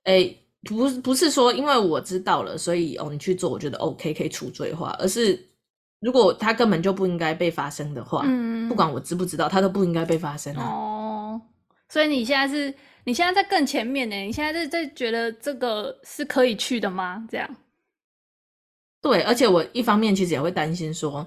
[0.05, 5.37] 诶，不，不是说因为我知道了，所以哦，你去做，我觉得 OK 可以除罪化，而是
[5.99, 10.63] 如果他根本就不应该被发生的话，嗯，不管我知不知道，他都不应该被发生啊。
[10.63, 11.41] 哦，
[11.89, 12.73] 所以你现在是，
[13.05, 14.15] 你现在在更前面呢？
[14.15, 17.25] 你现在在在觉得这个是可以去的吗？
[17.29, 17.49] 这样？
[19.01, 21.25] 对，而且我一方面其实也会担心说，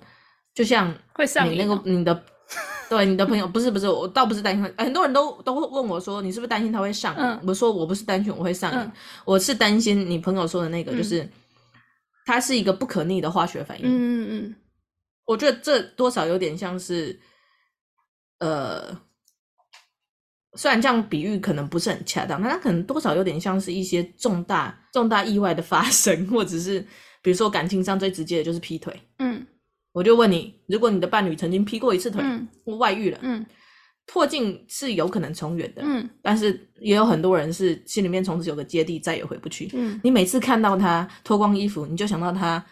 [0.55, 2.23] 就像会上你那个你的，
[2.91, 7.21] 对你的朋友不是不是，我倒不是担心，很多人都都会问我说，你是不是担心他会上瘾？
[7.23, 8.93] 嗯、我说我不是担心我会上瘾，嗯、
[9.25, 11.31] 我是担心你朋友说的那个，就是、嗯、
[12.29, 13.87] 它是一个不可逆的化学反应。
[13.87, 14.55] 嗯嗯嗯，
[15.25, 17.19] 我觉得这多少有点像是，
[18.41, 18.97] 呃，
[20.55, 26.87] 虽然这样比喻可能不是很恰当，但它可能多少有点像是一些重大重大意外的发生，或者是。
[27.21, 29.45] 比如说感情上最直接的就是劈腿，嗯，
[29.91, 33.45] 我就问你，如果你的伴侣曾经劈过一次腿，嗯，或外遇了，嗯，
[34.11, 42.65] 破镜是有可能重圆的，嗯，但是也有很多人是心里面从此有个芥蒂，再也回不去，嗯，你每次看到他脱光衣服，你就想到他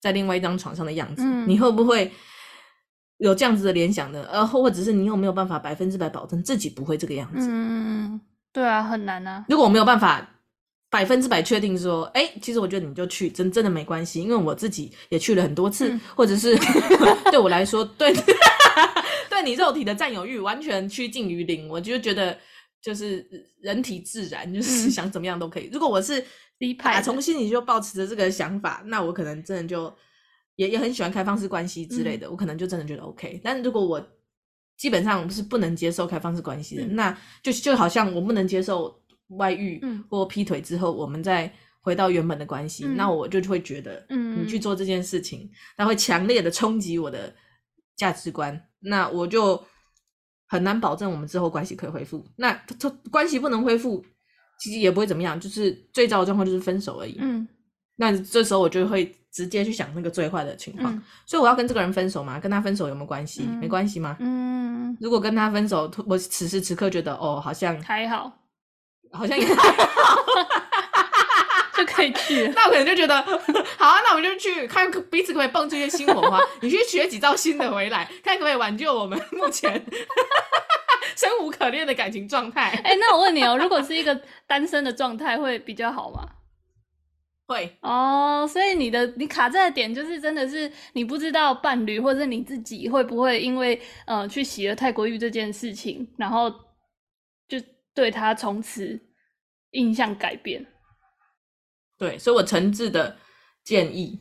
[0.00, 2.10] 在另外一张床上的样子，嗯，你会不会
[3.18, 4.24] 有这样子的联想呢？
[4.30, 7.48] 呃，或者是你有没有办法百分之百保证自己不会这个样子？
[7.50, 8.20] 嗯，
[8.52, 9.44] 对啊，很难啊。
[9.48, 10.30] 如果我没有办法。
[10.90, 16.56] 百分之百确定说，哎、欸，其实我觉得你就去，真真的没关系，因为我自己也去了很多次，嗯、或者是
[17.32, 18.14] 对我来说，对
[19.30, 22.38] 对你肉体的占有欲完全趋近于零，我就觉得
[22.80, 23.26] 就是
[23.60, 25.68] 人体自然，就是想怎么样都可以。
[25.68, 26.24] 嗯、如果我是
[26.78, 29.92] 打从心里就保持着这个想法，那我可能真的就
[30.56, 33.40] 也也很喜欢开放式关系之类的，嗯、我可能就真的觉得 OK。
[33.42, 34.04] 但如果我
[34.76, 39.00] 基本上是不能接受开放式关系的，嗯、那就就好像我不能接受。
[39.38, 47.34] 外遇或劈腿之后，嗯、我们再回到原本的关系，嗯、那我就会觉得，嗯你去做这件事情，它、嗯、会强烈的冲击我的
[47.96, 49.62] 价值观，那我就
[50.46, 52.24] 很难保证我们之后关系可以恢复。
[52.36, 54.04] 那他关系不能恢复，
[54.58, 57.16] 其实也不会怎么样，就是最糟的状况就是分手而已。
[57.20, 57.46] 嗯，
[57.96, 60.94] 那这时候我就会直接去想那个最坏的情况。
[60.94, 62.38] 嗯、所以我要跟这个人分手吗？
[62.38, 63.44] 跟他分手有没有关系？
[63.46, 64.16] 嗯、没关系吗？
[64.20, 68.40] 嗯，如果跟他分手，我此时此刻觉得哦，好像还好。
[69.12, 70.24] 好像也还好，
[71.76, 72.48] 就可以去。
[72.56, 73.20] 那我可能就觉得，
[73.78, 76.40] 好啊，那我们就去看彼此可不可以蹦出一些新火花。
[76.60, 79.72] 你去学几招新的回来，看可不可以挽救我们目前
[81.16, 82.70] 生无可恋的感情状态。
[82.84, 86.28] 哎、欸，那我问你哦，如果是一个单身的状态，会比较好吗？
[87.46, 88.46] 会哦。
[88.48, 96.50] 所以你的你卡在的点就是真的是你不知道伴侣或者你自己会不会因为呃去洗了泰国浴这件事情，然后
[97.48, 97.58] 就。
[97.96, 99.00] 对他从此
[99.70, 100.66] 印象改变，
[101.98, 103.16] 对，所以我诚挚的
[103.64, 104.18] 建议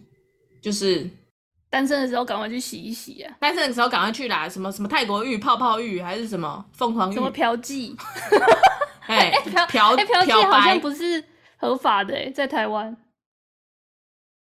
[0.62, 1.10] 就是
[1.70, 3.36] 单身的时候赶快去洗一洗啊！
[3.40, 7.14] 单身的时候赶快去啦，什么什么泰国浴、泡泡浴还是什么凤凰浴？
[7.16, 7.96] 什么嫖妓？
[9.08, 11.24] 哎，嫖嫖嫖妓好像不是
[11.58, 12.96] 合法的哎，在台湾，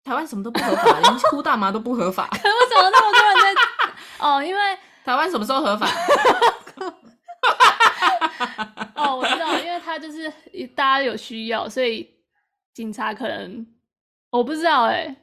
[0.03, 2.27] 台湾什么都不合法，连呼大麻都不合法。
[2.31, 3.55] 可为什么那么多人在？
[4.27, 4.61] 哦，因为
[5.03, 5.87] 台湾什么时候合法？
[8.95, 10.31] 哦，我知道，因为他就是
[10.75, 12.07] 大家有需要，所以
[12.75, 13.65] 警察可能
[14.29, 15.15] 我不知道哎，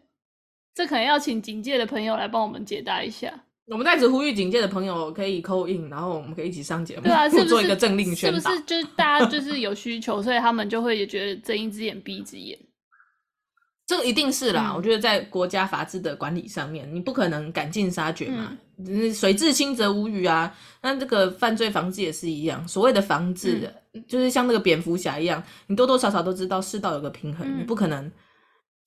[0.74, 3.32] 这可能要请警界的朋友来帮我们解答一下。
[3.66, 8.40] 我们在此呼吁警界的朋友可以 call in，然后我们可以一起上节目，对啊，是不是做一个政令宣导？
[8.40, 12.58] 是不是就是大家就是有需求，所以他们就会也觉得睁一只眼闭一只眼。
[13.92, 18.56] 这个一定是啦，嗯、我觉得在国家法治的管理上面，你不可能赶尽杀绝嘛。
[18.78, 20.50] 嗯、水至清则无鱼啊，
[20.80, 22.66] 那这个犯罪防治也是一样。
[22.66, 28.10] 所谓的防治，嗯、就是像那个蝙蝠侠一样，你多多少少都知道世道有个平衡，嗯、你不可能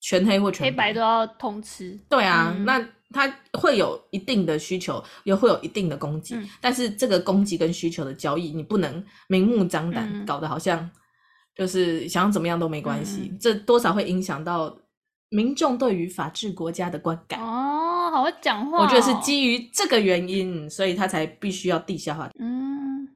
[0.00, 1.96] 全黑或全白，黑白都要通吃。
[2.08, 10.90] 对啊，嗯、那它会有一定的需求，也会有一定的供给，嗯、但是这个供给跟需求的交易，你不能明目张胆，嗯、搞得好像
[11.54, 14.76] 就是想要怎么样都没关系，嗯、这多少会影响到。
[15.28, 18.82] 民众对于法治国家的观感哦，好会讲话、哦。
[18.82, 22.30] 我觉得是基于这个原因，所以他才必须要地下化。
[22.38, 23.08] 嗯，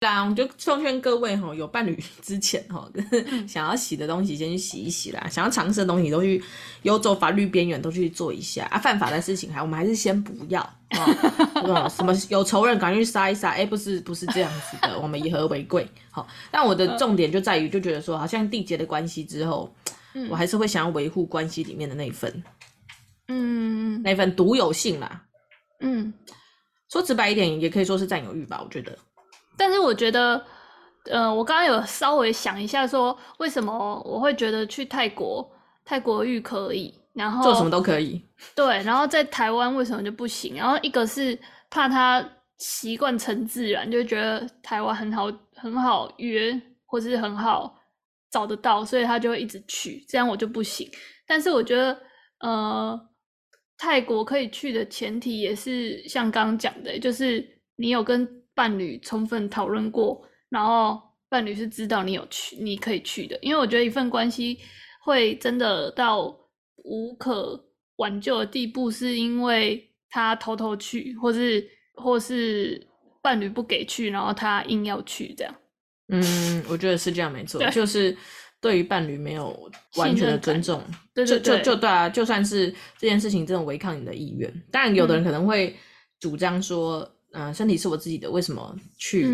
[0.00, 2.90] 那我们就奉劝各位哈，有伴侣 之前哈，
[3.46, 5.28] 想要洗的东西先去洗一洗啦。
[5.30, 6.42] 想要尝试的东西都去
[6.82, 8.78] 游走法律边缘都去做一下啊。
[8.78, 11.88] 犯法的事情还我们还是先不要啊。
[11.88, 13.50] 什么有仇人赶紧去杀一杀？
[13.50, 15.86] 哎、欸，不是不是这样子的，我们以和为贵。
[16.10, 19.72] 好，但我的重点就在于，就觉得说，好像缔结的关系之后。
[20.14, 22.42] 嗯、我还是会想要维护关系里面的那一份，
[23.28, 25.22] 嗯，那份独有性啦，
[25.80, 26.12] 嗯，
[26.90, 28.96] 说直白一点，也可以说是占有欲吧，我觉得。
[29.56, 30.42] 但是我觉得，
[31.04, 35.48] 呃，我刚刚有稍微想一下，说为什么我会觉得去泰国，
[35.84, 38.20] 泰国浴可以，然后做什么都可以。
[38.54, 40.56] 对，然后在台湾为什么就不行？
[40.56, 42.26] 然后一个是怕他
[42.58, 47.78] 习惯成自然，就觉得台湾很好，很好约，或是很好
[48.30, 50.04] 找得到，所以他就会一直去。
[50.08, 50.88] 这样我就不行。
[51.26, 52.00] 但是我觉得，
[52.40, 53.06] 呃。
[53.82, 57.42] 泰国可以去的前提也是像刚刚讲的，就是
[57.76, 63.38] 你有跟伴侣充分讨论过，然后伴侣是知道你有去，你可以去的。
[63.40, 64.58] 因为我觉得一份关系
[65.02, 66.26] 会真的到
[66.84, 67.58] 无可
[67.96, 72.86] 挽救的地步，是因为他偷偷去，或是或是
[73.22, 75.54] 伴侣不给去，然后他硬要去这样。
[76.10, 78.16] 嗯，我觉得是这样，没错， 就是。
[78.62, 79.58] 对于伴侣没有
[79.96, 85.74] 完全的尊重，对对对，就就就对啊，就算是这件事情真的违抗你的意愿，当然有的人可能会
[86.20, 87.00] 主张说，
[87.32, 89.26] 嗯、呃，身体是我自己的，为什么去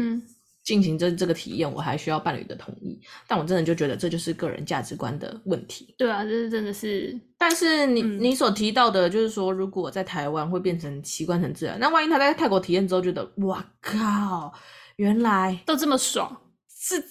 [0.63, 3.01] 进行这这个体验，我还需要伴侣的同意？
[3.27, 5.93] 但我真的就觉得这就是个人价值观的问题。
[5.99, 7.13] 对啊，这是真的是。
[7.37, 14.53] 但是你、嗯、你所提到的，就是说，如果在台湾会变成习惯成自然，那万一他在泰国体验之后觉得，哇靠，
[14.99, 16.41] 原来都这么爽，
[16.87, 17.03] 是。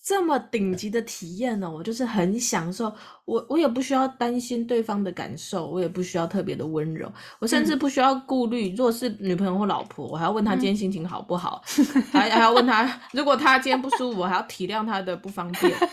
[0.00, 2.90] 这么顶级的体验呢，我就是很享受。
[3.26, 8.74] 我我也不需要担心对方的感受，我也不需要特别的温柔，我甚至不需要顾虑。
[8.74, 15.70] 如果是女朋友或老婆，我还要问她今天心情好不好，嗯、还还要问她，如果她今天不舒服，我还要体谅她的不方便，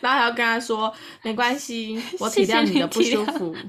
[0.00, 3.54] 然后还要跟他说没关系，我体谅你的不舒服。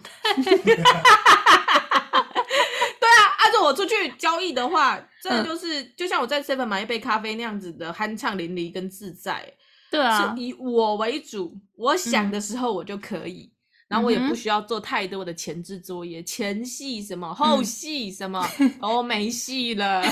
[3.68, 9.54] 我出去交易的话，真的就是、嗯、就像我在 Seven 买一杯咖啡那样子的酣畅淋漓跟自在。
[9.90, 13.56] 对啊，是以我为主，我想的时候我就可以，嗯、
[13.88, 18.40] 然后我也不需要做太多的前置作业，前戏什么，后戏什么，
[18.82, 20.04] 哦、嗯，没戏了，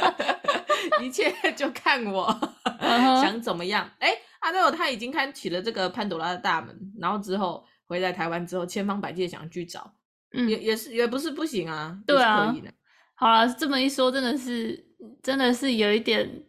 [1.02, 2.26] 一切就看我、
[2.64, 3.20] uh-huh.
[3.22, 3.90] 想怎么样。
[3.98, 9.92] 哎、欸，阿豆他已经开启了这个潘朵拉的大门，然后之后回来台湾之后，千方百计想去找。
[10.32, 12.54] 嗯，也也是也不是不行啊，对啊，
[13.14, 14.84] 好了，这么一说，真的是
[15.22, 16.42] 真的是有一点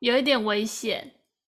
[0.00, 1.12] 有一点危险，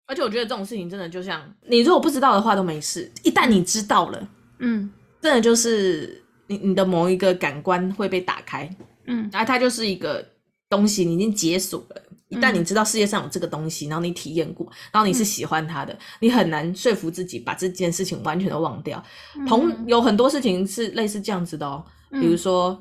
[0.06, 8.68] 而且我觉得这种事情真的就像你如果不知道的话都没事，一旦你知道了，嗯，真的就是你你的某一个感官会被打开，
[9.06, 10.24] 嗯，然后它就是一个
[10.68, 12.02] 东西，你已经解锁了。
[12.30, 19.02] 一旦你知道世界上有这个东西，然后你体验过，然后你是喜欢它的，嗯，你很难说服自己把这件事情完全的忘掉。
[19.36, 22.80] 嗯、同有很多事情是类似这样子的哦，嗯、比如说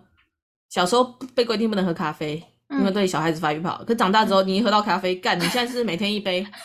[0.69, 3.83] 小时候被规定不能喝咖啡，嗯、因为对小孩子发育不好。
[3.87, 6.45] 可长大之后，你一喝到咖啡，干，你现在是每天一杯。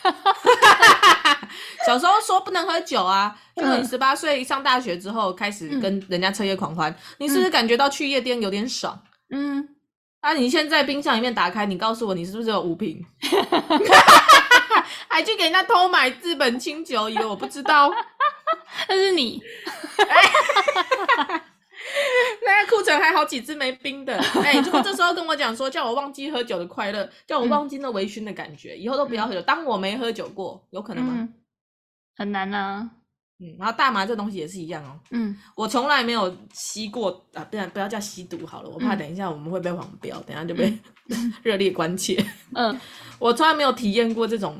[1.86, 9.02] 小时候说不能喝酒啊，就你十八岁上大学之后开始跟人家彻夜狂欢，嗯，你是不是感觉到去夜店有点爽？
[9.30, 9.68] 嗯。
[10.24, 10.32] 啊！
[10.32, 13.04] 你现在冰箱里面打开，你告诉我你是不是有五瓶？
[15.06, 17.92] 还去给人家偷买日本清酒，以为我不知道？
[18.88, 19.42] 那是你。
[22.46, 24.16] 那个库存还好几支没冰的。
[24.42, 29.42] 哎、欸，如果这时候跟我讲说，叫我忘记喝酒的快乐，叫我忘记那微醺的感觉，嗯，以后都不要喝酒。
[29.42, 31.12] 当我没喝酒过，有可能吗？
[31.18, 31.34] 嗯、
[32.16, 32.88] 很难啊。
[33.44, 34.98] 嗯，然后大麻这东西也是一样哦。
[35.10, 40.72] 嗯，我从来没有吸过啊，不然不要叫吸毒好了，我怕等一下我们会被黄标，等一下就被
[41.42, 42.24] 热烈关切。
[42.54, 42.78] 嗯，
[43.18, 44.58] 我从来没有体验过这种，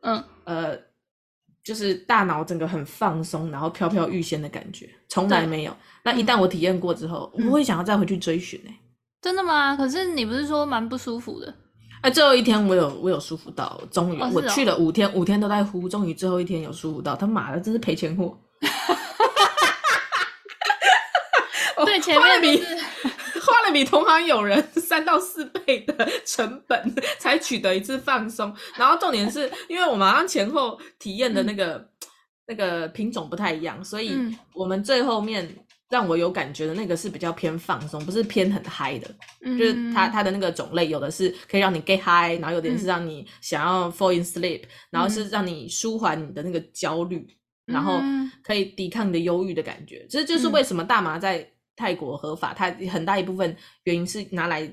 [0.00, 0.76] 嗯呃，
[1.62, 5.76] 就是大脑整个很放松，然后飘飘欲仙的感觉，从来没有。
[6.02, 8.70] 那一旦我体验过之后，我会想要再回去追寻呢。
[9.20, 9.76] 真的吗？
[9.76, 11.54] 可是你不是说蛮不舒服的？
[12.02, 17.14] 哎，最后一天我有我有舒服到，终于、哦哦、我去了五天，五天都在呼，终于最后一天有舒服到。
[17.14, 18.34] 他妈的，真是赔钱货！
[21.84, 22.56] 对，前面比
[23.40, 28.54] 花了比同行友人三到四倍的成本才取得一次放松。
[28.76, 31.88] 然后重点是因为我们好像前后体验的那个、嗯、
[32.46, 34.16] 那个品种不太一样，所以
[34.54, 35.54] 我们最后面。
[35.90, 47.26] 让我有感觉的那个是比较偏放松，不是偏很嗨的，嗯，就是它它的那个种类，有的是可以让你 get high，然后有点是让你想要 fall in sleep，嗯，然后是让你舒缓你的那个焦虑，
[47.66, 48.00] 嗯，然后
[48.44, 50.06] 可以抵抗你的忧郁的感觉。
[50.08, 51.44] 这就是为什么大麻在
[51.74, 54.72] 泰国合法，它很大一部分原因是拿来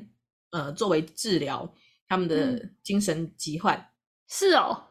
[0.52, 1.68] 呃作为治疗
[2.08, 3.84] 他们的精神疾患。
[4.30, 4.84] 是哦，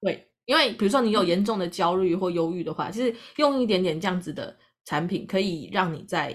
[0.00, 4.56] 对，因为比如说你有严重的焦虑或忧郁的话，其实用一点点这样子的。
[4.84, 6.32] 产品可以让你在，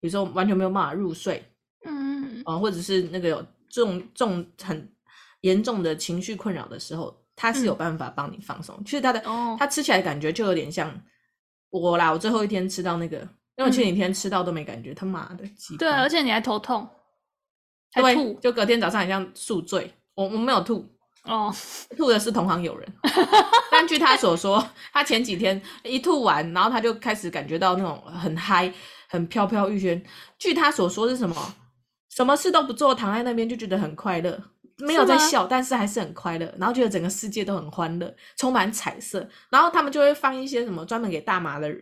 [0.00, 1.42] 比如说完全没有办法入睡，
[1.84, 4.90] 嗯，啊，或者是那个有重重很
[5.42, 8.78] 严重的情绪困扰的时候，它是有办法帮你放松。
[8.84, 10.92] 其实它的，哦，它吃起来感觉就有点像
[11.70, 12.10] 我啦。
[12.10, 13.18] 我最后一天吃到那个，
[13.56, 15.44] 因为我前几天吃到都没感觉，他妈的。
[15.78, 16.88] 对，而且你还头痛，
[17.92, 19.92] 还吐，就隔天早上很像宿醉。
[20.14, 20.84] 我我没有吐
[21.24, 21.54] 哦，
[21.96, 22.92] 吐的是同行友人。
[23.78, 28.72] 但据他所说， 他前几天一吐完，然后他就开始感觉到那种很嗨，
[29.08, 30.02] 很飘飘欲仙。
[30.36, 31.54] 据他所说是什么？
[32.10, 34.36] 什么事都不做，躺在那边就觉得很快乐，
[34.78, 39.24] 没有在笑，但是还是很快乐，然后觉得整个世界都很欢乐，充满彩色。
[39.48, 41.80] 然后他们就会放一些什么专门给大麻的人，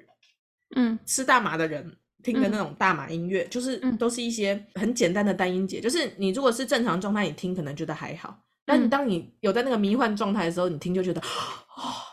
[0.76, 5.80] 嗯，吃大麻的人听的那种大麻音乐，嗯、就是都是一些很简单的单音节。
[5.80, 12.04] 就是你如果是正常状态，你听可能觉得还好，但你当你有在那个迷幻状态的时候，你听就觉得哦。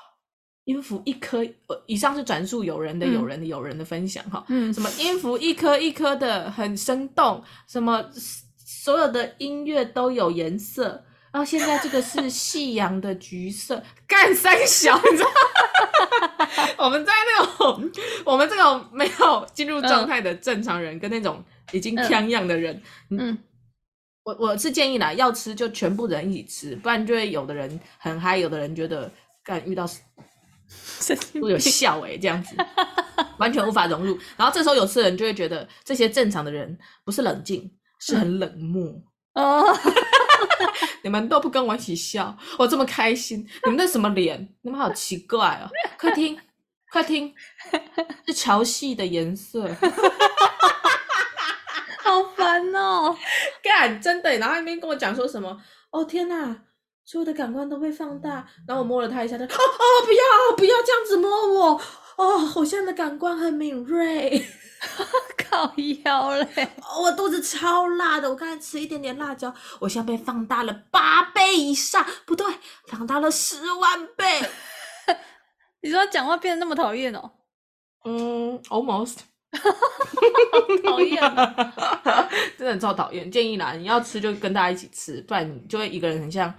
[0.65, 1.45] 音符一颗，
[1.87, 8.01] 以上是转述友人的友人的友人的分享哈，嗯，什么音符一颗一颗的很生动，什么
[8.65, 16.47] 所有的音乐都有颜色，然后现在这个是夕阳的橘色，干三小，你知道吗？
[16.79, 17.91] 我们在那种
[18.23, 21.43] 我们这种没有进入状态的正常人，跟那种
[21.73, 23.37] 已经呛样的人，嗯，
[24.23, 29.11] 我我是建议啦，要吃就全部人一起吃，不然就会有的人很嗨，有的人觉得
[29.43, 29.87] 干遇到。
[31.39, 32.55] 会 有笑哎、欸，这样子
[33.37, 34.17] 完全无法融入。
[34.35, 37.69] 然后这时候有吃的人就会觉得这些正常的人不是冷静，
[37.99, 38.91] 是很冷漠
[39.35, 39.77] 哦。
[41.03, 44.55] 你们都不跟我一起笑，我这么开心，你们那什么脸？
[44.61, 45.69] 你们好奇怪哦。
[45.99, 46.39] 快听，
[46.91, 47.35] 快听，
[48.25, 49.69] 是潮汐的颜色。
[52.71, 53.17] 好烦哦！
[53.63, 54.37] 干，真的。
[54.37, 55.59] 然后那边跟我讲说什么？
[55.91, 56.63] 哦天哪！
[57.05, 61.81] 所有的感官都被放大，然后我摸了他一下，他哦哦，不要不要这样子摸我
[62.15, 64.47] 哦，我现在的感官很敏锐，
[65.49, 65.73] 靠
[66.05, 66.69] 腰嘞，
[67.01, 72.45] 我肚子超辣的，我刚才吃一点点辣椒，我现在被放大了八倍以上，不对，
[72.87, 74.25] 放大了十万倍。
[75.81, 77.31] 你说他讲话变得那么讨厌哦？
[78.05, 79.17] 嗯，almost，
[80.83, 81.21] 讨厌，
[82.57, 83.29] 真的很超讨厌。
[83.31, 86.53] 建议啦，你要吃就跟大家一起吃，不然你就会一个人很像。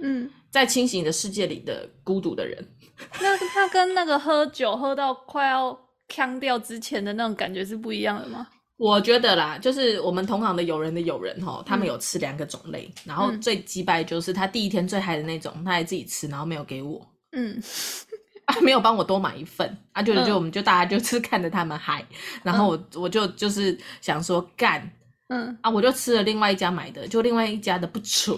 [0.00, 2.64] 嗯，在清醒的世界里的孤独的人，
[3.20, 5.76] 那他跟那个喝酒喝到快要
[6.08, 8.46] 呛掉之前的那种感觉是不一样的吗？
[8.76, 17.60] 我觉得啦，就是我们同行的友人的友人哈，他们有吃两个种类，嗯、然后最击败就是他第一天最嗨的那种，他还自己吃，然后没有给我，嗯，
[18.48, 22.02] 啊，没有帮我多买一份，啊，就就我们就大家 就是看着他们嗨，
[22.42, 24.90] 然后我我就就是想说干，
[25.28, 28.34] 嗯，啊，我就吃了另外一家买的，就另外一家的不纯。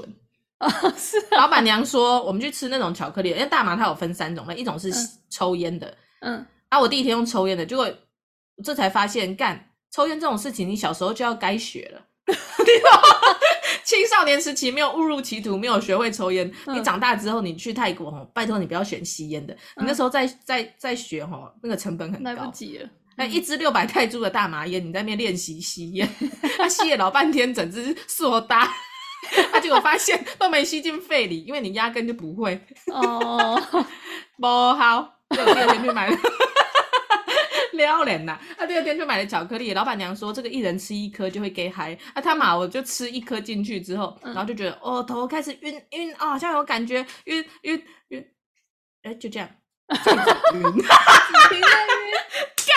[0.59, 1.39] 哦，是、啊。
[1.39, 4.93] 老板娘说，我们去吃那种巧克力，因为大麻它有分三种类，一种是
[5.31, 7.89] 抽烟的，嗯，啊，我第一天用抽烟的，结果
[8.65, 12.03] 这才发现，干抽烟这种事情，你小时候就要该学了，
[13.91, 21.27] 青少年时期没有误入歧途，没有学会抽烟，嗯、你长大之后你去泰国拜托你不要选吸烟的，嗯、你那时候再再再学
[21.61, 22.89] 那个成本很高，来不及了。
[23.17, 26.09] 那一支六百泰铢的大麻烟，你在那边练习吸烟，
[26.57, 28.73] 他吸了老半天，整支硕大。
[29.53, 32.59] 他、啊、结果发现都没吸进肺里，因为你压根就不会。
[32.87, 33.61] 哦，
[34.39, 36.17] 不好，所以我第二天去买了，
[37.81, 38.39] 撩人呐。
[38.57, 41.97] 他第二天就买了巧克力，老板娘说这个一人吃一颗就会给嗨。
[42.15, 48.25] 啊，他妈，我就吃一颗进去之后，然后就觉得哦，头开始晕晕啊，好像有感觉晕晕晕，
[49.03, 49.49] 哎，就这样，
[50.55, 50.63] 晕，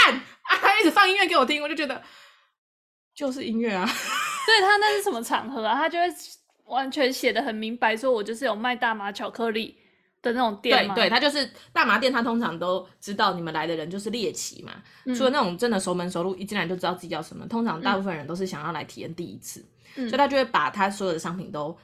[0.06, 0.58] 干啊！
[0.62, 2.02] 他一直放音乐给我听，我就觉得
[3.14, 3.86] 就是音乐啊。
[4.46, 5.76] 所以他那是什么场合啊？
[5.76, 6.06] 他就会
[6.66, 9.78] 完全写的很明白，说我就是有卖大麻巧克力
[10.24, 10.88] 的那种店？
[10.88, 14.72] 对对，他就是大麻店，他通常都知道你们来的人就是猎奇嘛。
[15.06, 19.64] 嗯、除了那种真的熟门熟路，一进来就知道自己要什么，通常大部分人都是想要来体验第一次，
[19.98, 21.78] 嗯、所以他就会把他所有的商品都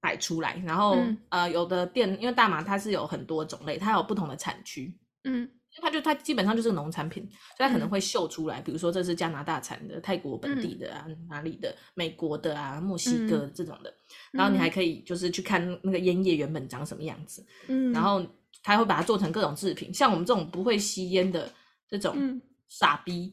[0.00, 0.62] 摆出来。
[0.64, 5.50] 然后、嗯、呃，有的店因为大麻它是有很多种类，它有不同的产区，嗯。
[5.80, 7.22] 它就它基本上就是农产品，
[7.56, 13.94] 所以它可能会秀出来，嗯、比如说这是加拿大产的、泰国本地的啊、嗯、哪里的、美国的啊、墨西哥这种的。
[14.32, 18.24] 嗯、然后你还可以就是去看那个烟叶原本长什么样子，嗯，然后
[18.62, 21.52] 他会把它做成各种制品，像我们这种不会吸烟的
[21.88, 23.32] 这种傻逼，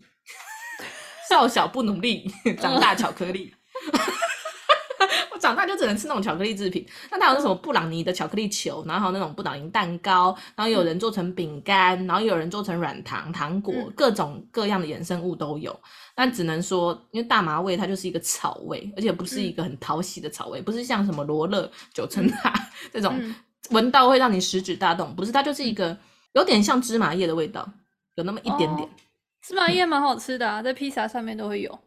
[0.80, 0.86] 嗯、
[1.30, 3.54] 少小不努力 长大巧克力。
[5.38, 15.78] 长大就只能吃那种巧克力制品，那它有那什么布朗尼的巧克力球，然后还有那种布朗尼蛋糕，然后有人做成饼干，然后有人做成软糖糖果，各种各样的衍生物都有。
[16.16, 22.54] 但只能说，因为大麻味它就是一个草味，而且不是一个很讨喜的草味，不是像什么罗勒、九层塔
[22.92, 23.34] 这种
[23.70, 25.96] 闻到会让你食指大动，不是，它就是一个
[26.34, 27.68] 有点像芝麻叶的味道，
[28.16, 28.80] 有那么一点点。
[28.80, 28.90] 哦、
[29.42, 31.80] 芝麻叶蛮好吃的啊，在披萨上面都会有。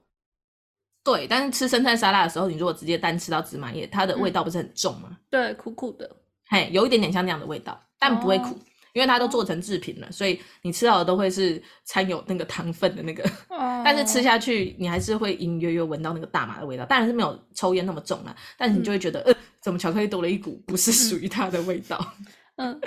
[1.02, 5.16] 对，但是吃生菜沙拉的时候，你如果直接单吃到芝麻叶，它的味道不是很重吗？
[5.30, 6.10] 对，苦苦的，
[6.48, 8.58] 嘿，有一点点像那样的味道，但不会苦，哦、
[8.92, 13.24] 因为它都做成制品了，所以你吃到的都会是掺有那个糖分的那个。
[13.48, 13.82] 哦。
[13.82, 22.14] 但是吃下去，你还是会隐隐约约闻到那个大麻的味道，当然是没有抽烟那么重了，但是你就会觉得，嗯、呃，怎么巧克力多了一股不是属于它的味道？
[22.56, 22.78] 嗯。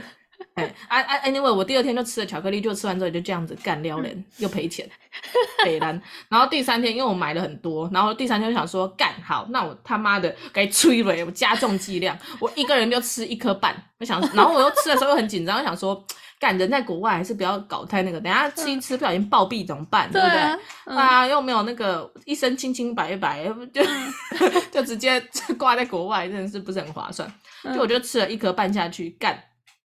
[0.55, 4.87] 哎，啊啊，anyway，我第二天就吃了巧克力，就吃完之后就这样子干撩人，嗯、又赔钱，
[5.65, 5.99] 北兰。
[6.29, 13.75] 然后第三天，因为我买了很多，然后第三天就想说干好，那我他妈的该催了，我加重剂量，我一个人就吃一颗半。
[13.99, 16.05] 我想，然后我又吃的时候又很紧张，我想说
[16.39, 20.11] 干人在国外还是不要搞太那个，等下 吃一吃不小心暴毙怎么办？
[20.11, 20.37] 对不对？
[20.37, 23.81] 啊，啊，又没有那个一身清清白白，就
[24.71, 25.19] 就直接
[25.57, 27.27] 挂在国外，真的是不是很划算？
[27.73, 29.41] 就我就吃了一颗半下去干。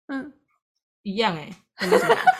[0.07, 0.30] 嗯，
[1.05, 1.42] 一样哎、
[1.78, 2.32] 欸，没什么感觉。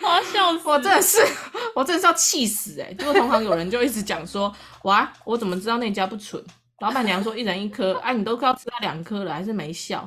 [0.00, 0.68] 我要笑死！
[0.68, 1.18] 我真的是，
[1.76, 2.94] 我真的是要气死哎、欸！
[2.94, 4.52] 结果同行有人就一直讲说，
[4.84, 6.42] 哇，我怎么知道那家不纯？
[6.80, 10.00] 老板娘说一人一颗，啊，你都快要吃到两颗了，还是没效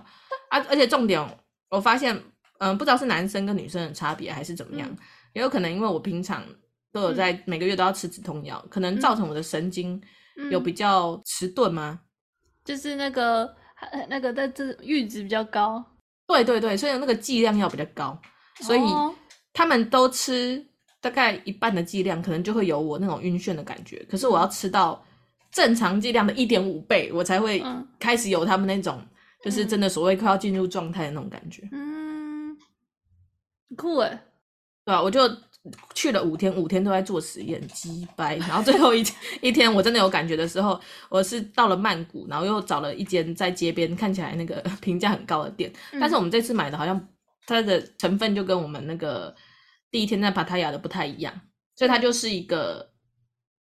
[0.49, 0.59] 啊！
[0.69, 1.37] 而且重点，
[1.69, 2.19] 我发现，
[2.59, 4.97] 嗯，不知道是男生跟女生的差别还是怎么样，嗯、
[5.33, 6.43] 也有可能因为我平常
[6.91, 10.01] 都有在每个月都要吃止痛药，可能造成我的神经
[10.51, 12.01] 有比较迟钝吗？
[12.63, 13.55] 就是那个。
[14.07, 15.83] 那个在这阈值比较高，
[16.27, 18.19] 对对对，所以那个剂量要比较高，
[18.61, 18.81] 所以
[19.53, 20.65] 他们都吃
[21.01, 24.05] 大概一半的剂量，可能就会有我那种晕眩的感觉。
[24.09, 25.03] 可是我要吃到
[25.51, 27.63] 正常剂量的一点五倍，我才会
[27.99, 29.05] 开始有他们那种
[29.43, 31.67] 就是真的所谓快要进入状态的那种感觉。
[31.71, 32.57] 嗯，
[33.77, 34.19] 酷诶，
[34.85, 35.01] 对啊？
[35.01, 35.21] 我就。
[35.93, 38.35] 去了五天，五天都在做实验，鸡掰。
[38.37, 45.71] 然后最后一天一天，我真的有感觉的时候，我是到了曼谷，然后又找了一间在街边看起来那个 评价很高的店。
[45.91, 47.07] 嗯、但是我们这次买的好像
[47.47, 49.35] 它的成分就跟我们那个
[49.89, 51.33] 第一天在芭达雅的不太一样，
[51.75, 52.91] 所以它就是一个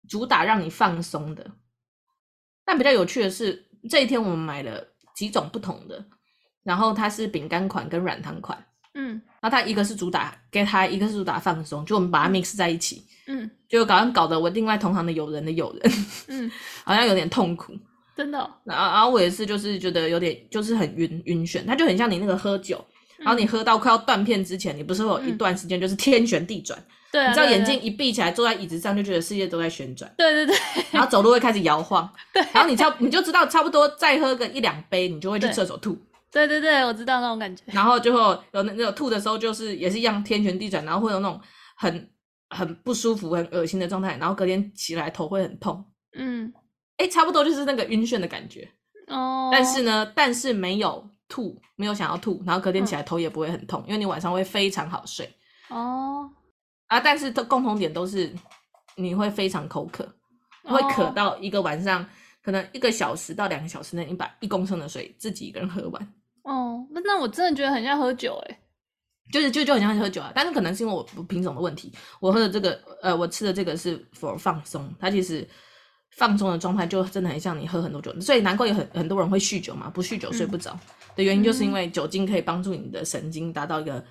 [0.08, 1.52] 主打让你放松的。
[2.66, 4.84] 但比较有趣的是，这一天我们买了
[5.16, 6.04] 几种不同的，
[6.64, 8.66] 然后它是饼干款跟软糖款。
[8.96, 15.94] 嗯，然后它一个是主打给他，一个是主打放松，就我们把它 mix 在一起，嗯，就搞像搞得我另外同行的友人的友人，
[16.28, 16.52] 嗯，
[16.86, 17.74] 好像有点痛苦，
[18.16, 18.50] 真的、哦。
[18.64, 22.86] 然后然后我也是，就是觉得有点就是很晕晕眩，它就很像你那个喝酒，
[23.18, 26.78] 然后你喝到快要断片之前，你不是会有一段时间就是天旋地转，
[27.12, 30.56] 对、嗯，你知道眼睛一闭起来，坐在椅子上就觉得世界都在旋转，对对对，
[30.92, 35.98] 然后走路会开始摇晃， 对，然后你差你就知道差不多再喝个一两杯，你就会去厕所吐。
[36.34, 37.62] 对对对，我知道那种感觉。
[37.72, 41.40] 然后就会有那那种吐的时候，就是也是一样天旋地转，然后会有那种
[41.78, 42.12] 很
[42.50, 44.18] 很不舒服、很恶心的状态。
[44.18, 45.86] 然后隔天起来头会很痛。
[46.18, 46.52] 嗯，
[46.98, 48.68] 哎，差不多就是那个晕眩的感觉。
[49.08, 49.50] 哦。
[49.52, 55.32] 但是呢，但是没有吐，没有想要吐，然后隔天起来头也不会很痛，嗯、因为你晚上会非常好睡。
[55.70, 56.28] 哦。
[56.88, 58.34] 啊，但是都共同点都是
[58.96, 60.04] 你会非常口渴，
[60.64, 62.04] 会渴到一个晚上
[62.44, 66.14] 可能一个小时到两个小时内，你把一公升的水自己一个人喝完。
[66.44, 68.60] 哦，那那我真的觉得很像喝酒欸，
[69.32, 75.48] 就是就就很像喝酒啊，但是可能是因为我品种的问题，我喝的这个呃，我吃的这个是 for 放松，它其实
[76.18, 80.78] 放松的状态就真的很像你喝很多酒，所以难怪有很很多人会酗酒嘛，不酗酒睡不着。
[81.16, 84.04] 的原因就是因为酒精可以帮助你的神经达到一个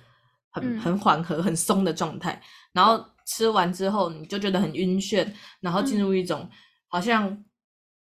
[0.49, 2.41] 很很缓和、很松的状态，
[2.73, 5.31] 然后吃完之后你就觉得很晕眩，
[5.61, 6.49] 然后进入一种
[6.87, 7.45] 好像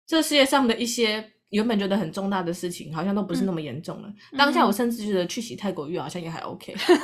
[0.06, 1.30] 这世界上的一些。
[1.52, 4.08] 原本觉得很重大的事情，好像都不是那么严重了。
[4.32, 6.72] 嗯、当下我甚至觉得去洗泰国浴好像也还 OK。
[6.72, 7.02] 我跟你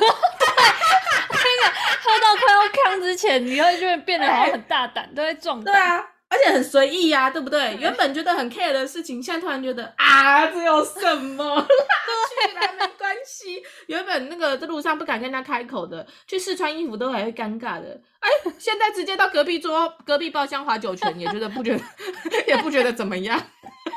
[1.62, 1.70] 讲，
[2.02, 5.74] 喝到快要康之前，你会就会变得好像很大胆，都会壮胆。
[5.74, 7.76] 对啊，而且很随意呀，对不对？
[7.76, 11.60] 原本觉得很 care 的事情，现在突然觉得啊，这有什么？
[11.62, 13.62] 去啦，没关系。
[13.86, 18.00] 原本那个在路上不敢跟人家开口的，去试穿衣服都还会尴尬的。
[18.20, 21.82] 哎，现在直接到隔壁桌、隔壁包厢划酒泉，也觉得不觉得，
[22.46, 23.40] 也不觉得怎么样。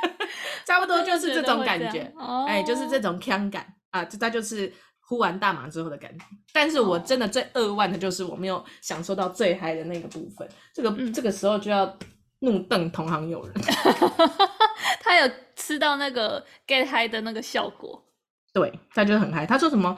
[0.65, 2.11] 差不多就是这种感觉，
[2.47, 4.71] 哎、欸，就是这种腔感啊，这它就是
[5.01, 6.23] 呼完大麻之后的感觉。
[6.53, 11.85] 但是我真的最扼腕的就是我没有享受到最嗨的那个部分，这个、嗯、这个时候就要
[12.41, 13.55] 怒瞪同行友人。
[15.01, 18.03] 他有吃到那个 get high 的那个效果，
[18.53, 19.45] 对，他就很嗨。
[19.45, 19.97] 他说什么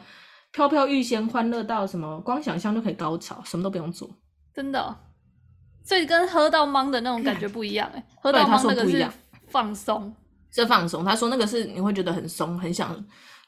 [0.52, 4.10] 飘飘欲仙，欢乐到什么，光想象就可以高潮，什么都不用做，
[4.54, 4.96] 真的、哦。
[5.84, 9.06] 所以跟喝到懵的那种感觉不一样， 哎，喝到懵那个是
[9.50, 10.16] 放松。
[10.56, 13.04] 是放松，他说那个是你会觉得很松，很想，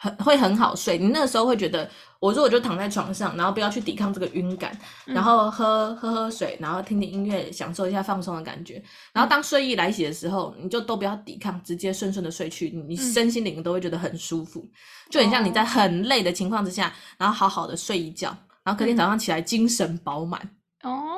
[0.06, 0.98] 很会很好睡。
[1.00, 1.90] 你那个时候会觉得，
[2.20, 8.82] 我如果就躺在床上，然后不要去抵抗这个晕感，然后喝喝喝水，然后听听音乐，享受一下放松的感觉。
[9.12, 14.64] 然后当睡意来袭的时候，你就都不要抵抗，直接顺顺的睡去，你身心灵都会觉得很舒服，
[15.10, 18.30] 就很像你在很累的情况之下，然后好好的睡一觉，
[18.64, 20.40] 然后隔天早上起来精神饱满。
[20.84, 21.18] 哦，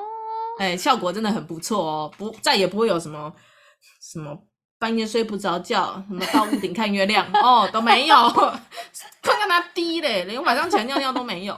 [0.60, 3.34] 哎，效果真的很不错哦，不再也不会有什么
[4.02, 4.38] 什么。
[4.80, 8.16] 半夜睡不着觉，什么到屋顶看月亮 哦都没有，
[9.22, 11.58] 看看他低嘞，连晚上起来尿尿都没有。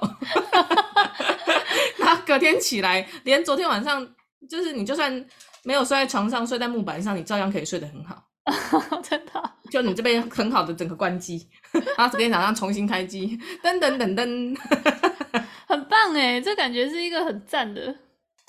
[1.97, 4.07] 然后隔天起来，连昨天晚上
[4.49, 5.25] 就是你就算
[5.63, 8.23] 没有睡在床上，睡在木板上，你照样可以睡得很好。
[9.03, 14.57] 真的，就你这边很好的整个关机，然后昨天早上重新开机，噔噔噔噔，
[15.67, 17.93] 很棒哎，这感觉是一个很赞的。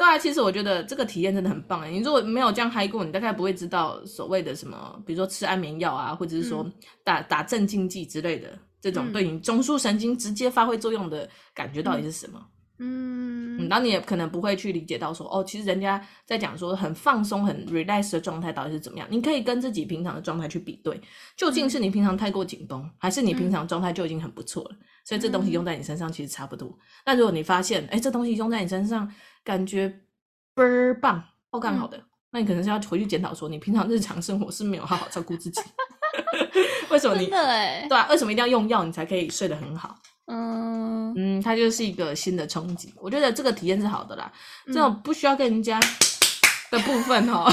[0.01, 1.91] 对啊，其实我觉得这个体验真的很棒哎！
[1.91, 6.67] 你如果没有这样嗨过，你大概不会知道所谓的什么，比如说吃安眠药啊，或者是说
[7.05, 8.49] 打、嗯、打镇静剂之类的
[8.81, 12.41] 这种对你中枢神经直接发挥作用的感觉到底是什么？
[12.79, 19.07] 嗯，嗯，然后你也可能不会去理解到说，哦，其实人家在讲说很放松、很 relax 的状态到底是怎么样？
[19.11, 20.99] 你可以跟自己平常的状态去比对，
[21.37, 24.71] 究竟是你平常太过紧绷，还是你平常状态就已经很不错了？
[25.05, 26.75] 所以这东西用在你身上其实差不多。
[27.05, 29.11] 那如果你发现，哎，这东西用在你身上，
[29.45, 29.89] 感觉
[30.55, 35.61] 倍儿棒，哦，干好的，嗯、那你可能是要回去检讨说，你平常日常生活是没有好好照顾自己。
[36.91, 37.27] 为什么你？
[37.27, 39.97] 对啊，为什么一定要用药你才可以睡得很好？
[40.27, 44.31] 嗯嗯，它就是一个新的冲击，我觉得这个体验是好的啦。
[44.67, 45.81] 这种不需要跟人家
[46.71, 47.53] 的部分哈，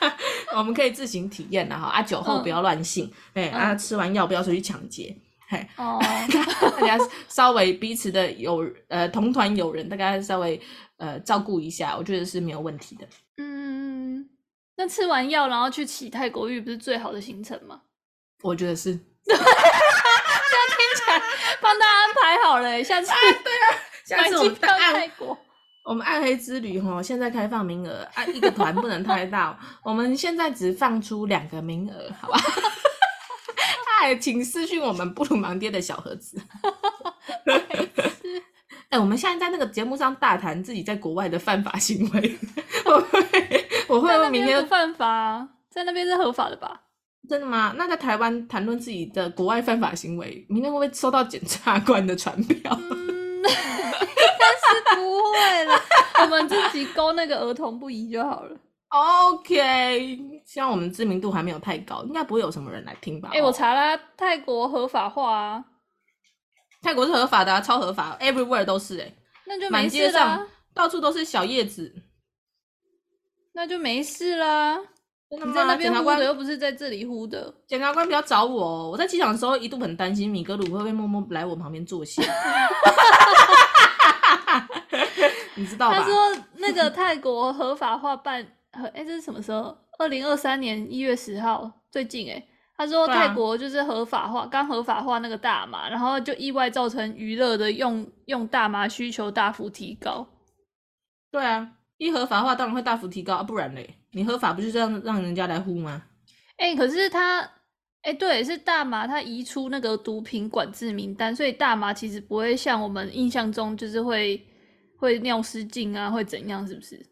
[0.00, 0.10] 嗯、
[0.58, 1.88] 我们可以自行体验的哈。
[1.88, 5.14] 啊，酒后不要乱性，哎、嗯，啊，吃完药不要出去抢劫。
[5.52, 6.00] 嘿，哦，
[6.80, 6.98] 大家
[7.28, 10.58] 稍微彼此的友呃同团友人，大家稍微
[10.96, 13.06] 呃照顾一下，我觉得是没有问题的。
[13.36, 14.26] 嗯，
[14.76, 17.82] 那吃完药然后去骑泰国浴不是最好的行程吗？
[18.42, 18.98] 我觉得是。
[19.24, 21.22] 这样听起来
[21.60, 23.76] 帮大家安排好了，下次、 啊、对啊，
[24.06, 25.38] 下次我们暗泰国，
[25.84, 32.40] 我们暗黑之旅哈，现在开放名额啊，一个团不能太大，我们现在只放出两个名额，好吧？
[34.18, 36.40] 请私讯我们布鲁芒爹的小盒子。
[38.90, 42.38] 哎、欸，我们现在在那个节目上大谈自己在国外的犯法行为，
[42.84, 46.82] 我会，我会明天犯法，在那边是合法的吧？
[47.26, 47.72] 真的吗？
[47.78, 52.78] 那在台湾谈论自己的国外犯法行为，明天会不会收到检察官的传票？
[52.90, 55.00] 嗯， 但是不
[55.32, 55.80] 会了，
[56.20, 58.54] 我们自己勾那个儿童不宜就好了。
[58.92, 63.30] OK，希望我们知名度还没有太高，应该不会有什么人来听吧？
[63.32, 65.64] 哎、欸，我查了，泰国合法化啊，
[66.82, 69.16] 泰国是合法的啊，超合法，everywhere 都是哎、欸，
[69.46, 71.90] 那就没事啦，到处都是小叶子，
[73.54, 74.78] 那就没事啦。
[75.30, 82.22] 你在那边呼的又不是在这里呼的，检察官不要找我，哦我在机场的时候一度很担心米格鲁会不会默默来我旁边坐下。
[85.56, 85.98] 你知道吧？
[85.98, 86.14] 他说
[86.56, 88.46] 那个泰国合法化办。
[88.72, 89.76] 哎、欸，这是什么时候？
[89.98, 100.26] 二零二三年一月十号，最近哎、欸，他说泰国就是合法化，刚、啊、合法化那个大麻，然后就意外造成娱乐的用用大麻需求大幅提高。
[101.30, 106.02] 对啊，一合法化当然会大幅提高，啊、不然嘞，你合法不就这样让人家来呼吗？
[106.56, 107.40] 哎、欸，可是他，
[108.00, 114.42] 哎、欸，对，是大麻，他移出那个毒品管制名单，所以大麻其实不会像我们印象中就是会
[114.98, 116.66] 会尿失禁啊，会怎样？
[116.66, 117.11] 是不是？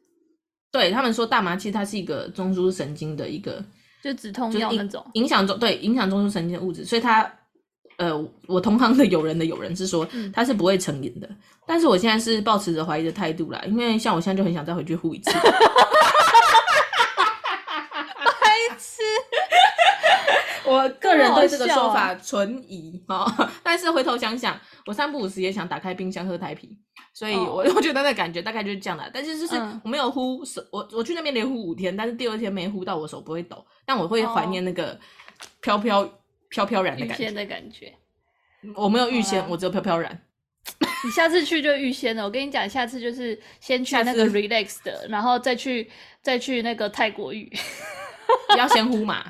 [0.73, 3.65] 对他们说，大麻其实它是一个中枢神经的一个，
[4.03, 7.31] 就止痛药那种，影响中对影响中枢神经的物质，所以它，
[7.97, 8.17] 呃，
[8.47, 11.27] 我同行的友人的友人是说，它是不会成瘾的。
[11.29, 15.31] 嗯、但是我现在是抱持着怀疑的态度啦，因为像我现在就很想再回去呼一次。
[18.41, 19.03] 白痴！
[20.83, 23.27] 我个人对这个说法存疑啊，
[23.63, 26.79] 但是回头想想，我三不五时也想打开冰箱喝台啤。
[27.13, 27.75] 所以我，我、oh.
[27.77, 34.99] 我觉得那感觉大概就是这样的，但是就是我没有呼手，我我去那边连呼五天，但是第二天没呼到，我手不会抖，但我会怀念那个
[35.61, 36.09] 飘飘
[36.49, 37.31] 飘飘然的感觉。
[37.33, 37.93] 的感觉，
[38.77, 40.23] 我没有预先，我只有飘飘然。
[41.05, 45.91] 你下次去就预先了，我跟你讲，下次就是先去那个 relax 的，然后再去
[46.23, 47.51] 再去那个泰国浴。
[48.55, 49.25] 你 要先呼嘛？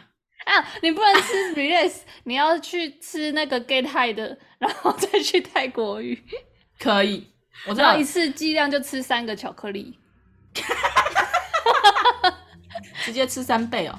[0.51, 6.21] 啊，你不能吃 relax，你要去吃那个 get high 的，然后再去泰国浴。
[6.79, 7.27] 可以。
[7.67, 9.99] 我知道一次剂量就吃三个巧克力，
[13.05, 13.99] 直接吃三倍哦。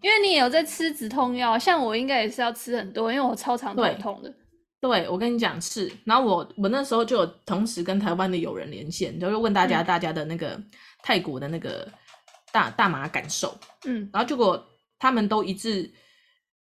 [0.00, 4.32] 因为你也有在吃止痛药，像我应该也是要吃很多，因为我超常头痛的。
[4.80, 10.58] 对，我跟你讲是，然后我我那时候就有同时跟台湾的友人连线，就是问大家大家的那个
[11.02, 11.86] 泰国的那个
[12.52, 14.64] 大大麻感受，嗯，然后结果
[15.00, 15.92] 他们都一致。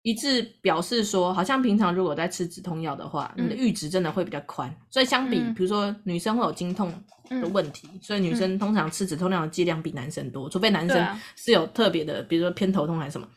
[0.02, 4.74] 一致表示说，好像平常如果在吃止痛药的话，你的阈值真的会比较宽。
[4.90, 6.90] 所以相比，比如说女生会有经痛
[7.30, 13.28] 的问题，所以女生通常吃止痛药的剂量比男生多，除非男生是有特别的，比如说偏头痛还是什么。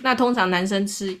[0.00, 1.18] 那通常男生吃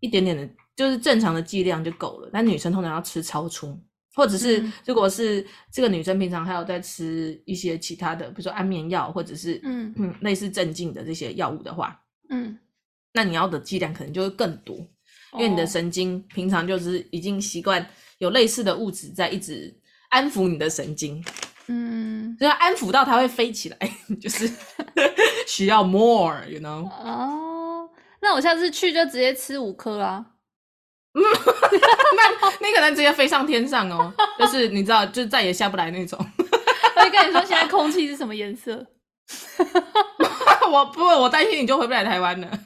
[0.00, 2.30] 一点点的，就是正常的剂量就够了。
[2.32, 3.78] 但女生通常要吃超出，
[4.14, 12.00] 或者是如果是这个女生平常还有在吃一些其他的，比如说安眠药或者是嗯嗯类似镇静的这些药物的话，
[12.30, 12.58] 嗯。
[13.12, 14.76] 那你要的剂量可能就会更多，
[15.34, 19.72] 因为你的神经平常就是已经习惯有类似的物质在一直
[20.08, 21.24] 安抚你的神经，
[21.68, 23.78] 嗯，所以安抚到它会飞起来，
[24.20, 24.50] 就是
[25.46, 26.88] 需要 more，you know？
[26.88, 27.88] 哦，
[28.20, 30.26] 那我下次去就直接吃五颗啊。
[31.12, 31.22] 嗯，
[32.16, 36.18] 那你可能直接飞上天上哦，就是你知道，就再也下不来那种。
[36.96, 38.84] 我会跟你说，现在空气是什么颜色？
[40.70, 42.48] 我不，我担心你就回不来台湾了。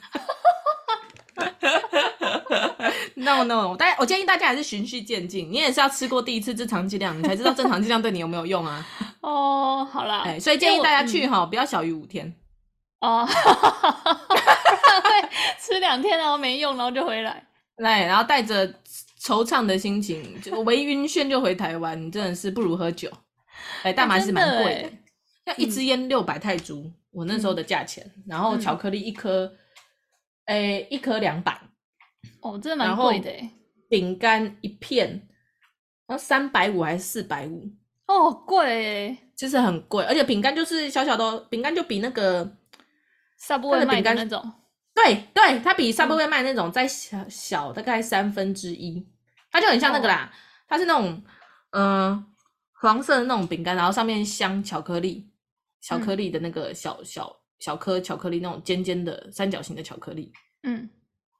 [3.15, 8.85] No No，但我建议大家还是循序渐进，你也是要吃过第一次正常剂量，你才知道正常剂量对你有没有用啊。
[9.21, 12.33] 哦，好啦，哎，所以建议大家去哈，不要小于五天。
[13.01, 13.27] 哦，
[15.03, 15.29] 对
[15.59, 17.43] 吃两天然后没用，然后就回来。
[17.77, 18.67] 来，然后带着
[19.21, 23.09] 惆怅的心情，就微晕眩就回台湾，你真的是不如喝酒。
[23.83, 24.89] 哎，大麻是蛮贵的，
[25.49, 28.05] 像一支烟六百泰铢，嗯、我那时候的价钱。
[28.17, 29.51] 嗯、然后巧克力一颗，
[30.45, 31.59] 诶、嗯，一颗两百。
[32.41, 33.31] 哦，真的蛮贵的。
[33.89, 35.09] 饼干一片，
[36.05, 37.67] 然后三百五还是四百五？
[38.05, 42.45] 哦，贵诶，其实很贵，而且饼干就是小小的饼干，就比那个
[43.41, 44.53] Subway 卖的那种。
[44.93, 49.07] 对对，它比 Subway 卖那种再小小大概三分之一，
[49.51, 50.31] 它就很像那个啦，
[50.67, 51.23] 它是那种
[51.71, 52.25] 嗯、呃、
[52.81, 55.28] 黄色的那种饼干，然后上面镶巧克力，
[55.81, 60.31] 巧克力的那个小小小颗巧克力那种尖尖的三角形的巧克力，
[60.63, 60.89] 嗯，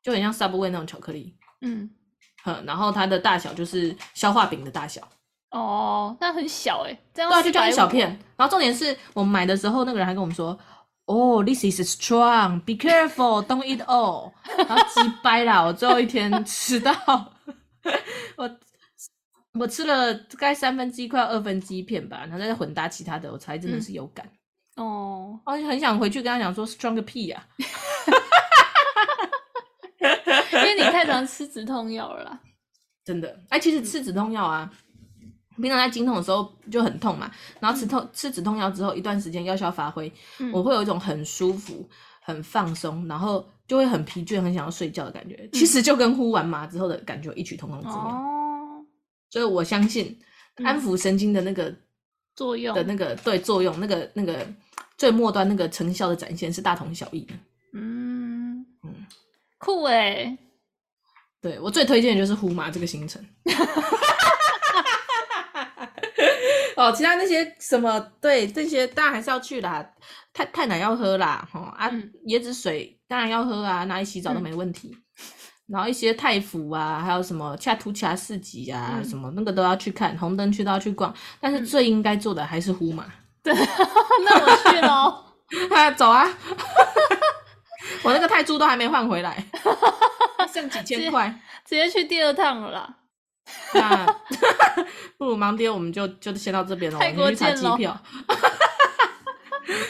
[0.02, 1.90] 就很像 Subway 那种巧克力，嗯，
[2.44, 5.08] 哼，然后它的大小就是消化饼的大小，
[5.52, 10.58] 哦，那很小哎，这样对啊，就叫一小片，然后重点是我们买的时候，那个人还跟我们说。
[11.06, 12.62] 哦、oh，this is strong.
[12.62, 14.32] Be careful, don't eat all.
[14.56, 16.94] 然后鸡掰啦，我最后一天吃到，
[18.38, 18.48] 我
[19.54, 24.30] 我吃了大概三分之一，快二分之一片吧，然后再混搭其他的，我才真的是有感。
[24.76, 27.46] 嗯、哦，我很想回去跟他讲说，strong 个屁呀！
[30.52, 32.40] 因为你太常吃止痛药了啦，
[33.04, 33.40] 真的。
[33.50, 34.72] 哎，其实吃止痛药啊。
[35.62, 37.30] 平常在经痛的时候就很痛嘛，
[37.60, 41.86] 然后吃痛、嗯、吃止痛药之后一段时间药效发挥，嗯、我会有一种很舒服、
[42.22, 45.36] 很放松，然后就会很疲倦、很想要睡觉的感觉。
[45.36, 47.98] 嗯、其实就跟呼完麻之后的感觉异曲同工之妙。
[47.98, 48.39] 哦，
[49.30, 50.20] 所以我相信
[50.56, 51.74] 安抚神经的那个
[52.36, 54.48] 作用的那个对作用，那个那个
[54.98, 57.34] 最末端那个成效的展现是大同小异的。
[57.74, 59.06] 嗯嗯，
[59.58, 60.38] 酷诶。
[61.42, 63.24] 对，我最推荐的就是胡麻这个行程。
[66.76, 69.90] 哦，其他那些什么，对这些当然还是要去啦。
[70.34, 74.90] 太太奶要喝啦，哈啊，嗯、椰子水当然要喝啊，哪里洗澡都没问题。
[74.94, 75.02] 嗯、
[75.72, 81.14] 然后一些泰府啊，还有什么恰图恰市集啊，嗯、什么那个都要去看，红灯区都要去逛。
[81.40, 83.06] 但是最应该做的还是呼麻。
[83.44, 85.24] 对，那我去喽。
[85.76, 86.28] 啊，走啊！
[88.04, 89.44] 我那个泰铢都还没换回来，
[90.54, 91.28] 剩几千块，
[91.66, 92.96] 直接去第二趟了啦。
[93.74, 94.06] 那
[95.18, 97.00] 不如盲爹，我们就就先到这边了。
[97.00, 98.00] 我们去查机票。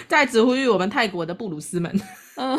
[0.07, 2.01] 在此呼吁我们泰国的布鲁斯们，
[2.37, 2.57] 嗯，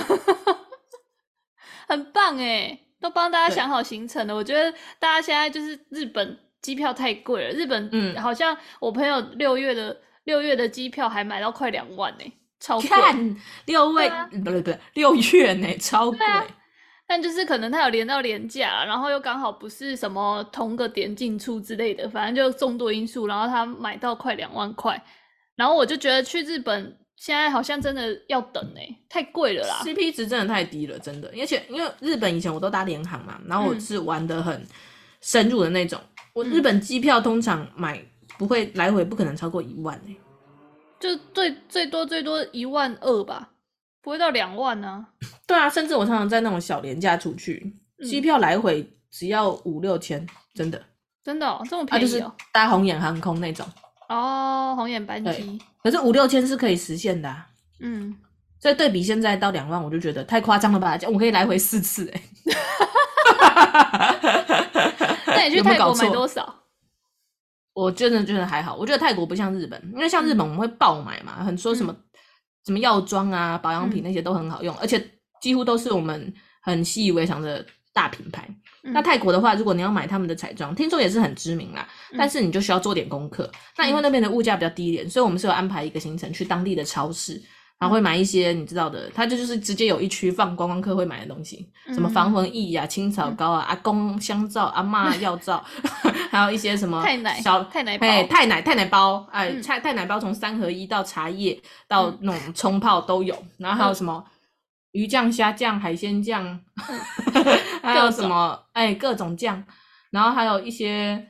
[1.88, 4.34] 很棒哎，都帮大家想好行程了。
[4.34, 12.88] 我觉得大家现在就是日本机票太贵了，日本嗯，好像我朋友六月的六月的机票还买到快两万呢，超贵。
[13.66, 16.18] 六月不对不对，六月呢，超贵。
[17.06, 25.02] 但就是可能他有连到连假，然后又刚好不是什么同个点进出之类的，反正就众多因素，然后他买到快两万块，
[25.56, 34.66] 然后我就觉得去日本现在好像真的要等哎、欸，太贵了啦，CP 值真的太低了，真的，而且因为日本以前我都搭联航嘛，然后我是玩的很
[35.20, 38.02] 深入的那种，嗯、我日本机票通常买
[38.38, 40.16] 不会来回不可能超过一万哎、欸，
[40.98, 43.50] 就最最多最多一万二吧。
[44.02, 45.06] 不会到两万呢、啊？
[45.46, 47.70] 对啊，甚至我常常在那种小廉价出去，
[48.02, 50.82] 机、嗯、票来回只要五六千，真的，
[51.22, 52.06] 真的、哦、这么便宜、哦。
[52.06, 53.66] 啊、就是搭红眼航空那种
[54.10, 55.58] 哦，红眼班机。
[55.82, 57.46] 可是五六千是可以实现的、啊，
[57.80, 58.16] 嗯。
[58.58, 60.98] 所以对比现在到两万，我就觉得太夸张了吧？
[61.10, 62.22] 我可以来回四次哎。
[65.26, 66.54] 那你去泰国买多少？
[67.72, 71.96] 我真的觉得还好，我觉得泰国不像日本，因为像日本我们会爆买嘛，嗯、很说什么。
[72.66, 75.02] 什么药妆啊、保养品那些都很好用，嗯、而且
[75.40, 76.30] 几乎都是我们
[76.60, 78.48] 很习以为常的大品牌。
[78.82, 83.50] 嗯、那泰国的话，如果你要买他们的彩妆，听说也是很知名啦，嗯、但是你就需要做点功课。
[83.76, 87.40] 那因为那边的物价比较低一点，所以我们是有安排一个行程去当地的超市。
[87.78, 95.64] 然后会买一些你知道的，它就就是直接有一区放观光客会买的东西，嗯、什么防蚊液啊、青草膏啊、嗯、阿公香皂、阿嬷 药皂，
[96.30, 104.22] 还有一些什么太奶小太奶包，泰奶泰奶包，哎，泰泰奶包从三合一到茶叶到那种冲泡都有，然后还有什么
[104.92, 106.60] 鱼酱、虾酱、海鲜酱，
[107.82, 109.64] 还有什么哎、欸，各种酱，
[110.10, 111.28] 然后还有一些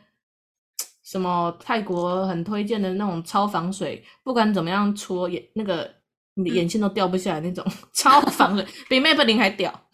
[1.04, 5.90] 什么泰国很推荐的那种超防水，不管怎么样搓眼那个
[6.34, 9.88] 你的眼线都掉不下来那种、嗯、 超防水，比 Maybelline 还屌，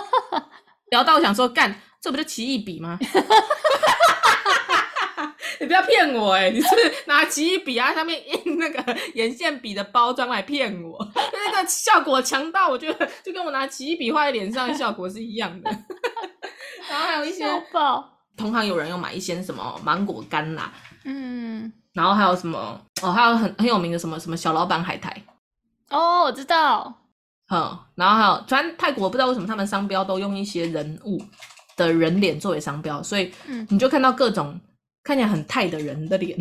[0.90, 2.98] 屌到我想说干，这不就奇异笔吗？
[5.60, 6.50] 你不要骗我哎、欸！
[6.50, 6.68] 你是
[7.06, 15.70] 拿奇异笔啊，上面印那个眼线笔的包装来骗我， 那个效果强到我觉得就跟我拿奇异笔画在脸上的效果是一样的。
[16.90, 17.44] 然后还有一些
[18.36, 20.72] 同行有人又买一些什么芒果干啦，
[21.04, 25.16] 嗯，然后还有什么哦，还有很很有名的什么什么小老板海苔
[25.90, 26.92] 哦，我知道，
[27.50, 31.22] 嗯，然后还有，反正泰国不知道为什么他们商标都用一些人物
[31.76, 33.32] 的人脸作为商标，所以
[33.68, 34.60] 你就看到各种。
[35.04, 36.36] 看起来很泰的人的脸，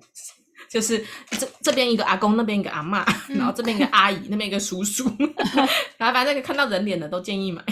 [0.68, 5.04] 就是这这边一个阿公，那边一个阿嬷，然后这边一个阿姨，那边一个叔叔，
[5.98, 7.62] 然后反正看到人脸的都建议买，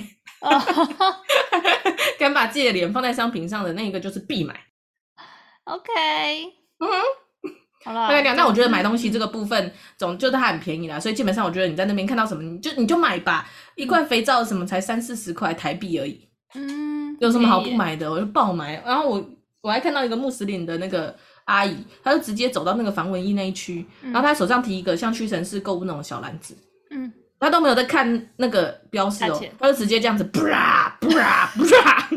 [2.19, 4.55] 敢把自己的脸放在商品上的那一个就是必买。
[5.65, 5.93] OK，
[6.79, 6.89] 嗯，
[7.85, 8.37] 好了，大概这样。
[8.37, 18.11] 那我觉得买东西这个部分总就是它很便宜啦，所以基本上我觉得你在那边看到什么，你就你就买吧，一罐肥皂什么才三四十块台币而已，嗯，有什么好不买的？
[18.11, 19.31] 我就爆买，然后我。
[19.67, 21.13] 我还看到一个穆斯林的那个
[21.47, 26.57] 阿姨，她就直接走到那个防蚊衣那一区，嗯、然后她手上提一个像屈臣氏购物那种小篮子，
[26.93, 32.09] 嗯，她都没有在看那个标示哦，她就直接这样子，噗啦噗啦噗啦，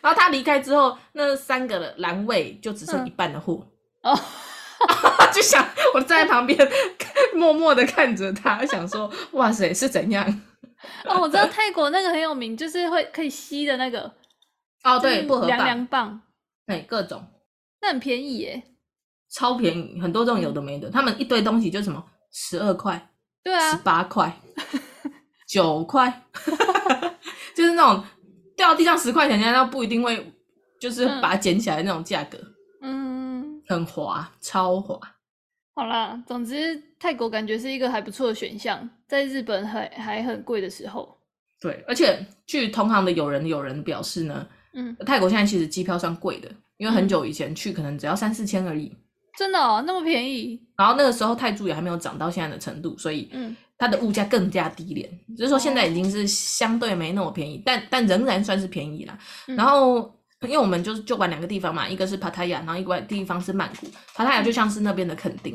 [0.00, 3.64] 然后她离开之后，那三个栏位就只剩一半的货，
[4.02, 6.58] 哦、嗯， 就想我站在旁边
[7.32, 10.26] 默默的看着她，想说哇塞是怎样？
[11.04, 14.12] 哦，我知道泰国那个很有名，就是会可以吸的那个，
[14.82, 16.20] 哦对，薄荷凉凉棒。
[16.68, 17.24] 哎，各种，
[17.80, 18.62] 那很便宜耶，
[19.30, 23.10] 超便宜，很多这种有的没的，他们一堆东西就什么十二块，
[23.42, 24.30] 对啊，十八块，
[25.48, 26.22] 九块，
[27.56, 28.04] 就是那种
[28.54, 30.30] 掉到地上十块钱，人家都不一定会
[30.78, 32.38] 就是把它捡起来那种价格，
[32.82, 35.00] 嗯，很滑，超滑。
[35.74, 41.18] 好啦，总之泰国感觉是一个还不错的选项，在日本还还很贵的时候，
[41.60, 44.46] 对，而且据同行的友人有人表示呢。
[44.80, 48.96] 嗯，泰国现在其实机票算贵的，因为很久以前去可能只要三四千而已。
[49.36, 50.60] 真的哦，那么便宜。
[50.76, 55.10] 然后那个时候泰铢也还没有涨到现在的程度，所以嗯，它的物价更加低廉。
[55.36, 59.18] 只是说现在已经是相对没那么便宜，但但仍然算是便宜啦。
[59.46, 60.12] 然后
[60.42, 63.88] 因为我们就是就玩两个地方嘛，一个是帕塔亚，然后一个地方是曼谷。
[64.14, 65.54] 帕塔亚就像是那边的垦丁，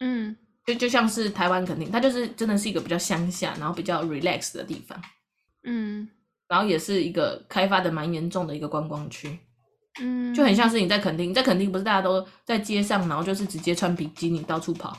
[0.00, 0.36] 嗯，
[0.66, 5.00] 就就像是台湾垦丁，它就是真的是一个比较乡下，然后比较 relax 的地方，
[5.64, 6.08] 嗯。
[6.52, 9.38] 然后也是一个开发的蛮严重的一个观光区，
[10.02, 14.94] 嗯，就很像是你在垦丁，在垦丁不是大家都在街上，然后就是直接穿比基尼到处跑，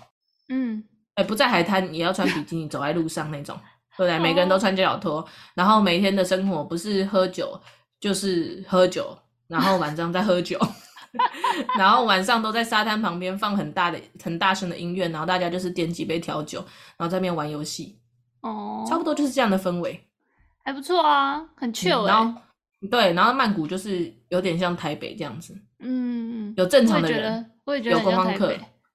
[0.49, 0.83] 嗯，
[1.13, 3.55] 哎，不在海滩也要穿比基尼走在路上那种，
[3.95, 4.17] 对不对？
[4.17, 5.23] 每个人都穿脚脚拖，
[5.53, 7.61] 然后每天的生活不是喝酒
[7.99, 9.15] 就是喝酒，
[9.47, 10.59] 然后晚上再喝酒，
[11.77, 16.57] 然后晚上都在沙滩旁边放很大的很大声的音乐，然后大家就是点几杯调酒，
[16.97, 17.99] 然后在那边玩游戏，
[18.41, 20.03] 哦，差不多就是这样的氛围。
[20.63, 22.07] 还不错啊，很 chill、欸嗯。
[22.07, 22.41] 然后，
[22.89, 28.53] 对，然后曼谷就是有点像台北这样子，嗯，有正常的人，我也觉得，有观光客，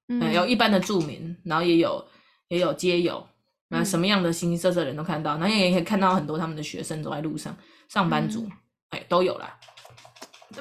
[0.09, 2.03] 嗯，有一般的住民，然后也有
[2.49, 3.27] 也有街友，
[3.69, 7.55] 那什么样的形形色色的人都看到，然后也可以看到很多他们的学生走在路上，
[7.89, 8.49] 上班族，
[8.91, 9.59] 哎、嗯，都有啦。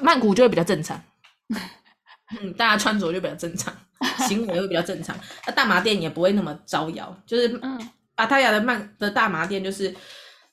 [0.02, 1.02] 曼谷就会比较正常，
[2.38, 3.74] 嗯，大家穿着就比较正常，
[4.28, 9.94] 行为会比较正常，那大麻店也不会那么招摇，就是，嗯，芭达雅的曼的大麻店就是。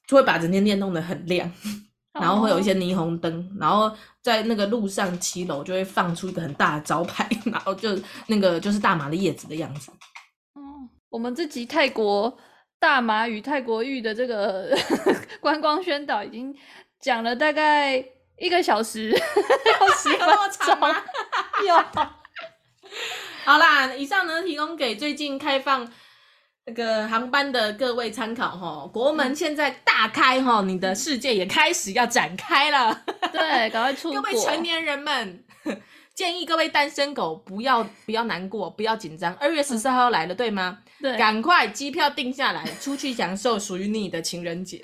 [0.07, 1.51] 就会把整间店弄得很亮，
[2.13, 3.91] 然后会有一些霓虹灯，然后
[4.21, 7.89] 在那个路上七楼就会放出一个很大的招牌， 然后就
[8.27, 9.91] 那个就是大麻的叶子的样子。
[10.55, 12.37] 嗯，我们这集泰国
[12.79, 14.77] 大麻与泰国玉的这个
[15.41, 16.55] 观光宣导已经
[16.99, 17.97] 讲了大概
[18.37, 20.95] 一个小时，要十分钟。
[21.67, 21.75] 有。
[23.43, 25.91] 好啦，以上呢提供给最近开放。
[26.67, 33.03] 那个航班的各位参考哈，国门现在大开哈，你的世界也开始要展开了。
[33.31, 34.19] 对，赶快出国。
[34.21, 35.43] 各位成年人们，
[36.15, 39.31] 建议各位单身狗不要不要难过，不要紧张。
[39.35, 40.79] 二月十四号要来了，对吗？
[40.99, 44.83] 对，赶快机票定下来，出去享受属于你的情人节。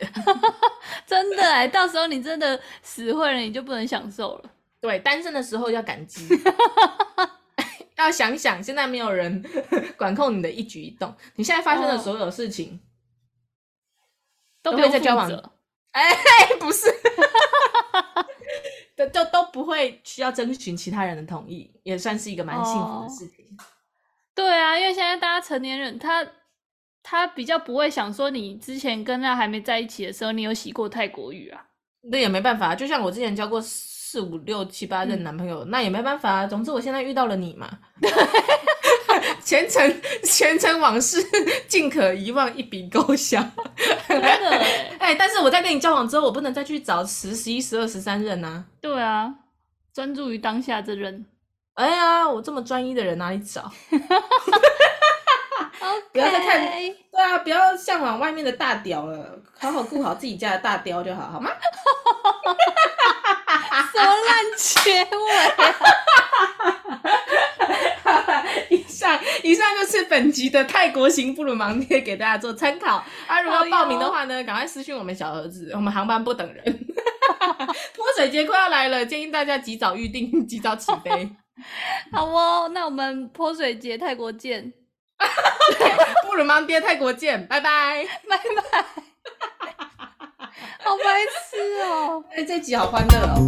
[1.07, 4.43] 真的哎，到时候你真的死会了，你就不能享受了。
[4.79, 6.27] 对，单身的时候要感激。
[8.03, 9.43] 要想想，现在没有人
[9.97, 12.79] 管控你的一举一动，你现在发生的所有事情，哦、
[14.63, 15.29] 都不会在交往。
[15.91, 16.15] 哎，
[16.59, 16.87] 不是，
[18.95, 23.45] 都都都不会需要征询其他人的同意，也算是一个蛮幸福的事情。
[23.57, 23.63] 哦、
[24.33, 26.25] 对啊，因为现在大家成年人，他
[27.03, 31.67] 他比较不会想说你之前跟他还没在一起的时候，你有洗过泰国浴啊？
[32.03, 33.61] 那也没办法，就像我之前交过
[34.11, 36.29] 四五六七八任男朋友，嗯、那也没办法。
[36.29, 37.69] 啊总之我现在遇到了你嘛，
[39.41, 41.25] 前程前尘往事
[41.65, 43.41] 尽可遗忘，一笔勾销。
[44.09, 44.27] 真的
[44.99, 48.65] 哎、欸，但是我在跟你交往之后，我不能再去找十、十一、十二、十三任啊。
[48.81, 49.33] 对啊，
[49.93, 51.25] 专注于当下这任。
[51.75, 53.71] 哎呀，我这么专一的人哪里找
[56.11, 56.59] 不要再看，
[57.13, 61.49] 对啊，不要向往外面的大屌了，好好顾好自己家的大雕就好，好吗？
[63.81, 65.31] 什么烂结尾
[68.03, 68.43] 啊！
[68.69, 73.03] 以上以上就是本集的泰国行布鲁芒爹，给大家做参考。
[73.27, 76.63] 啊，如果要报名的话呢，赶快私讯我们小盒子，我们航班不等人。
[77.95, 81.29] 泼水节快要来了，建议大家及早预定， 及早起飞。
[82.11, 84.73] 好哦，那我们泼水节泰国见。
[86.27, 89.87] 布鲁芒爹泰国见，拜拜拜拜，
[90.79, 92.23] 好白痴哦！
[92.31, 93.47] 哎、欸，这集好欢乐哦。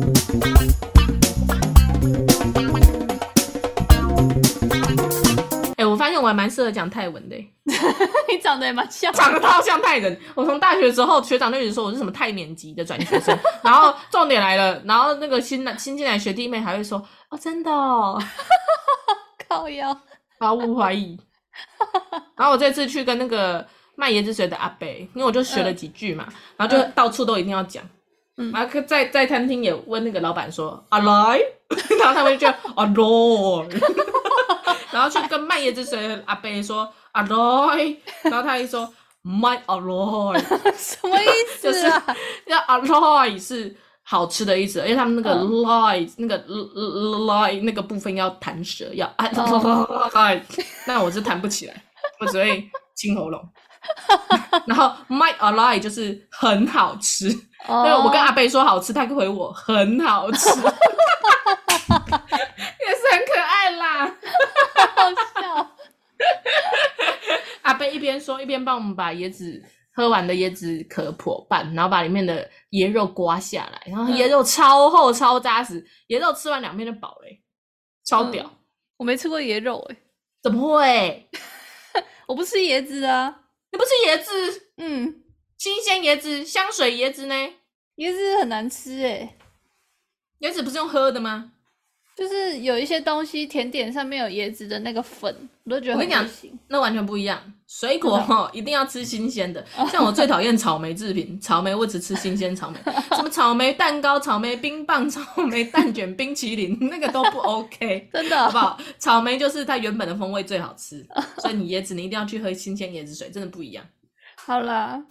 [5.71, 7.35] 哎、欸，我发现我还蛮适合讲泰文的。
[8.29, 10.17] 你长得也蛮像，长得超像泰人。
[10.35, 13.37] 我从大学的时候，学长就一直说我是什么泰缅籍的转学生。
[13.61, 16.99] 然后重点来了，然后那个新的新进来学弟妹还会说
[17.29, 18.21] ：“哦，真的哦。
[19.47, 19.95] ”靠腰，
[20.39, 21.19] 毫无怀疑。
[22.35, 23.65] 然后我这次去跟那个
[23.95, 26.27] 卖椰子水的阿伯，因为我就学了几句嘛，
[26.57, 27.83] 然后就到处都一定要讲。
[28.35, 31.39] 嗯，然后在在餐厅也问那个老板说阿来，
[31.99, 33.67] 然后他们就阿来，
[34.91, 38.91] 然后去跟卖椰子水的阿伯说阿来，然后他一说
[39.21, 40.39] 卖阿来，
[40.75, 41.27] 什么意
[41.59, 42.03] 思啊？
[42.47, 49.29] 要阿来是好吃的意思，因为他们那个 lie、嗯、那个 lie 那个部分要弹舌，要啊，
[50.87, 51.83] 那我是弹不起来，
[52.19, 53.47] 我只会清喉咙。
[54.67, 60.65] 然后 my lie 就是很好吃，因为我跟阿贝说好吃，他回我很好吃， 也是
[63.11, 64.05] 很可爱啦，
[64.95, 65.71] 好笑。
[67.63, 69.63] 阿贝一边说一边帮我们把椰子。
[69.95, 77.27] 喝完的椰子壳破半，然后把里面的椰肉刮下来，然后椰肉超厚超扎实，椰肉吃完两片就饱了，
[78.03, 78.49] 超屌、嗯！
[78.97, 79.97] 我没吃过椰肉诶，
[80.41, 81.29] 怎么会？
[82.25, 83.42] 我不吃椰子啊！
[83.73, 84.67] 你不吃椰子？
[84.77, 85.23] 嗯，
[85.57, 87.35] 新鲜椰子、香水椰子呢？
[87.95, 89.35] 椰子很难吃诶，
[90.41, 91.52] 椰子不是用喝的吗？
[92.15, 95.95] 就是有一些东西，甜点上面有椰子的那个粉，我都觉得。
[95.95, 96.27] 我跟你讲，
[96.67, 97.41] 那完全不一样。
[97.67, 99.65] 水果哈，一定要吃新鲜的。
[99.91, 102.77] 像我最讨厌草莓制品，草莓我只吃新鲜草莓。
[103.17, 108.77] 什么草莓蛋糕、草莓冰棒、 草莓蛋卷冰淇淋，那个都不 OK， 真的，好不好？
[108.99, 111.03] 草莓就是它原本的风味最好吃，
[111.39, 113.83] 所以你椰子你一定要去喝新鲜椰子水，真的不一样。
[114.35, 115.01] 好了。